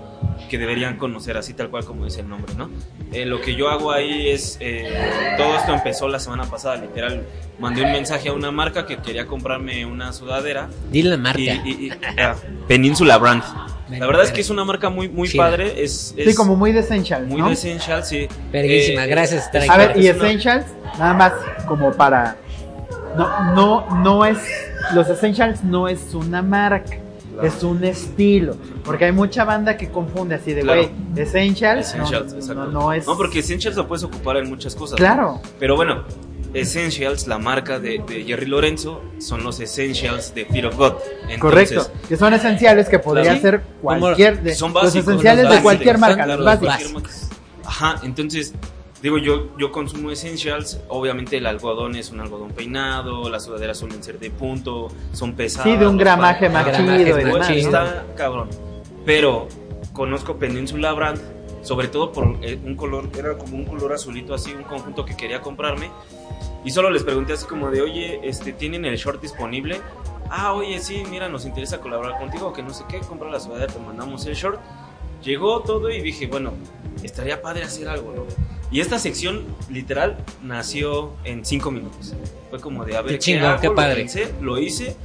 [0.48, 2.70] que deberían conocer así tal cual como dice el nombre, ¿no?
[3.12, 4.88] Eh, lo que yo hago ahí es, eh,
[5.36, 7.22] todo esto empezó la semana pasada, literal,
[7.58, 11.40] mandé un mensaje a una marca que quería comprarme una sudadera Dile la marca.
[11.40, 12.34] y, y- y- ah,
[12.66, 13.42] Península Brand.
[13.90, 16.72] La verdad es que es una marca muy, muy padre, es, es Sí, como muy
[16.72, 17.46] de Essential, muy ¿no?
[17.48, 18.28] de Essential, sí.
[18.52, 19.48] Verguísima, Eh, gracias.
[19.68, 20.66] A ver, y es una- Essentials,
[20.98, 21.32] nada más
[21.66, 22.36] como para...
[23.16, 24.38] No, no, no es...
[24.94, 26.96] Los Essentials no es una marca,
[27.40, 27.48] Claro.
[27.56, 28.56] es un estilo.
[28.84, 30.82] Porque hay mucha banda que confunde así de, Claro.
[30.82, 32.64] güey, Essentials, Essentials, no, exacto.
[32.66, 33.06] no, no es...
[33.06, 34.96] No, porque Essentials lo puedes ocupar en muchas cosas.
[34.96, 36.04] Claro, Pero bueno,
[36.54, 40.92] Essentials, la marca de, de Jerry Lorenzo, son los Essentials de Fear of God.
[41.28, 41.90] Entonces, correcto.
[42.08, 43.40] Que son esenciales que podría Sí.
[43.40, 44.42] ser cualquier...
[44.42, 45.08] De, Son los básicos.
[45.08, 47.28] esenciales los de cualquier marca, los básicos.
[47.64, 48.54] Ajá, entonces,
[49.02, 50.80] digo, yo, yo consumo Essentials.
[50.88, 55.70] Obviamente, el algodón es un algodón peinado, las sudaderas suelen ser de punto, son pesadas.
[55.70, 57.38] Sí, de un gramaje más Gramajes chido.
[57.38, 57.44] ¿no?
[57.44, 58.48] Está cabrón.
[59.04, 59.48] Pero
[59.92, 61.20] conozco Peninsula Brand,
[61.62, 65.16] sobre todo por eh, un color, era como un color azulito así, un conjunto que
[65.16, 65.90] quería comprarme.
[66.64, 69.80] Y solo les pregunté así como de, oye, este, ¿tienen el short disponible?
[70.30, 73.72] Ah, oye, sí, mira, nos interesa colaborar contigo, que no sé qué, compra la sudadera,
[73.72, 74.60] te mandamos el short.
[75.22, 76.52] Llegó todo y dije, bueno,
[77.02, 78.57] estaría padre hacer algo, ¿no?
[78.70, 82.14] Y esta sección, literal, nació en cinco minutos.
[82.50, 84.96] Fue como de, a ver, Qué chingón, qué Lo pensé, Lo, hice.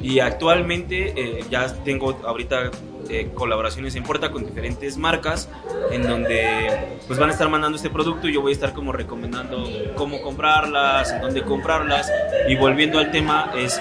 [0.00, 2.70] Y actualmente eh, ya tengo ahorita
[3.08, 5.48] eh, colaboraciones en puerta con diferentes marcas
[5.90, 8.92] en donde pues van a estar mandando este producto y yo voy a estar como
[8.92, 12.10] recomendando cómo comprarlas, en dónde comprarlas.
[12.48, 13.80] Y volviendo al tema es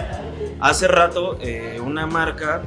[0.59, 2.63] hace rato eh, una marca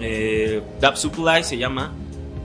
[0.00, 1.92] eh, Dap Supply se llama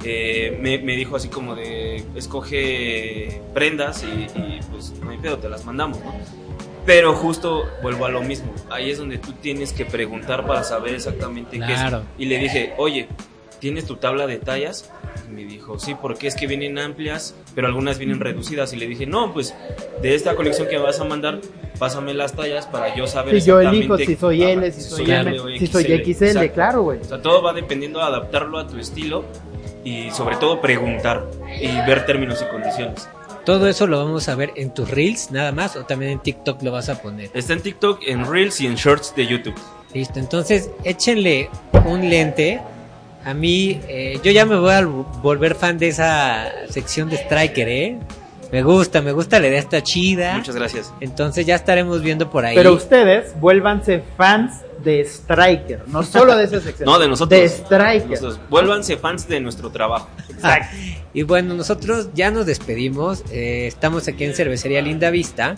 [0.06, 4.08] eh, me, me dijo así como de escoge prendas y,
[4.40, 6.14] y, pues no hay pedo, te las mandamos, ¿no?
[6.86, 10.94] Pero justo vuelvo a lo mismo, ahí es donde tú tienes que preguntar para saber
[10.94, 12.04] exactamente Claro.
[12.18, 12.28] qué es.
[12.28, 13.08] Y le dije, oye,
[13.60, 14.92] ¿tienes tu tabla de tallas?
[15.28, 18.72] Y me dijo, sí, porque es que vienen amplias, pero algunas vienen reducidas.
[18.74, 19.56] Y le dije, no, pues
[20.04, 21.40] de esta colección que me vas a mandar,
[21.80, 25.12] pásame las tallas para yo saber Si yo exactamente elijo si soy L, si soy
[25.12, 26.54] L M, si soy XL, Exacto.
[26.54, 27.00] claro, güey.
[27.00, 29.26] O sea, todo va dependiendo de adaptarlo a tu estilo
[29.86, 31.26] y sobre todo preguntar
[31.62, 33.08] y ver términos y condiciones.
[33.46, 36.62] Todo eso lo vamos a ver en tus reels, nada más, o también en TikTok
[36.64, 37.30] lo vas a poner.
[37.34, 39.56] Está en TikTok, en Reels y en Shorts de YouTube.
[39.94, 41.50] Listo, entonces échenle
[41.86, 42.60] un lente.
[43.24, 47.70] A mí, eh, yo ya me voy a volver fan de esa sección de Striker,
[47.70, 48.00] ¿eh?
[48.52, 50.38] Me gusta, me gusta la idea, está chida.
[50.38, 50.94] Muchas gracias.
[51.00, 52.56] Entonces ya estaremos viendo por ahí.
[52.56, 56.86] Pero ustedes vuélvanse fans de Striker, no solo de esa sección.
[56.86, 57.38] No, de nosotros.
[57.42, 58.10] De Striker.
[58.12, 58.40] Nosotros.
[58.50, 60.08] Vuélvanse fans de nuestro trabajo.
[60.30, 60.68] Exacto.
[61.14, 63.24] Y bueno, nosotros ya nos despedimos.
[63.32, 65.56] eh, estamos aquí en Cervecería Linda Vista.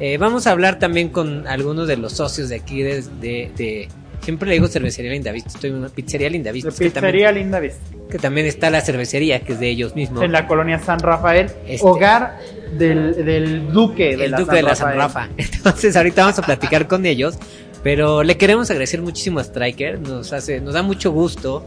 [0.00, 3.88] Eh, vamos a hablar también con algunos de los socios de aquí de, de- de-
[4.20, 7.32] siempre le digo Cervecería Linda Vista, estoy en una pizzería Linda Vista, que también, Pizzería
[7.32, 7.80] Linda Vista.
[8.10, 10.22] que también está la cervecería que es de ellos mismos.
[10.22, 12.38] En la colonia San Rafael, Este- hogar
[12.76, 15.28] del, del duque de el la Duque San de la San Rafael.
[15.38, 15.52] Rafa.
[15.56, 17.38] Entonces ahorita vamos a platicar con ellos,
[17.86, 21.64] pero le queremos agradecer muchísimo a Striker, nos hace, nos da mucho gusto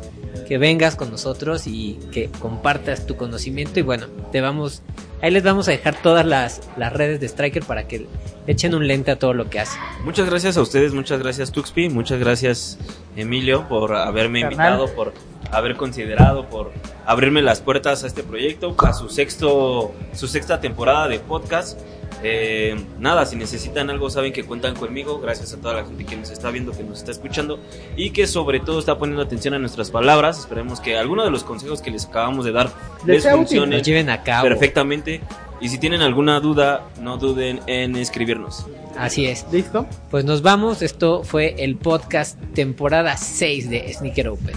[0.49, 4.81] que vengas con nosotros y que compartas tu conocimiento y bueno, te vamos,
[5.21, 8.05] ahí les vamos a dejar todas las, las redes de Striker para que
[8.47, 9.79] echen un lente a todo lo que hace.
[10.03, 12.77] Muchas gracias a ustedes, muchas gracias Tuxpi, muchas gracias
[13.15, 14.73] Emilio por haberme Carnal.
[14.73, 15.13] invitado, por
[15.53, 16.73] haber considerado, por
[17.05, 21.79] abrirme las puertas a este proyecto, a su sexto, su sexta temporada de podcast.
[22.21, 26.17] Eh, nada, si necesitan algo saben que cuentan conmigo, gracias a toda la gente que
[26.17, 27.59] nos está viendo, que nos está escuchando
[27.95, 30.39] y que sobre todo está poniendo atención a nuestras palabras.
[30.39, 32.69] Esperemos que alguno de los consejos que les acabamos de dar
[33.05, 34.47] Les les funcione lleven a cabo.
[34.47, 35.21] perfectamente.
[35.61, 38.65] Y si tienen alguna duda, no duden en escribirnos.
[38.97, 39.45] Así es.
[39.51, 39.85] ¿Listo?
[40.09, 44.55] Pues nos vamos, esto fue el podcast temporada 6 de Sneaker Open.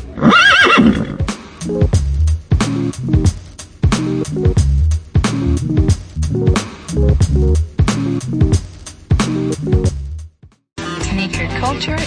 [11.00, 11.98] Sneaker culture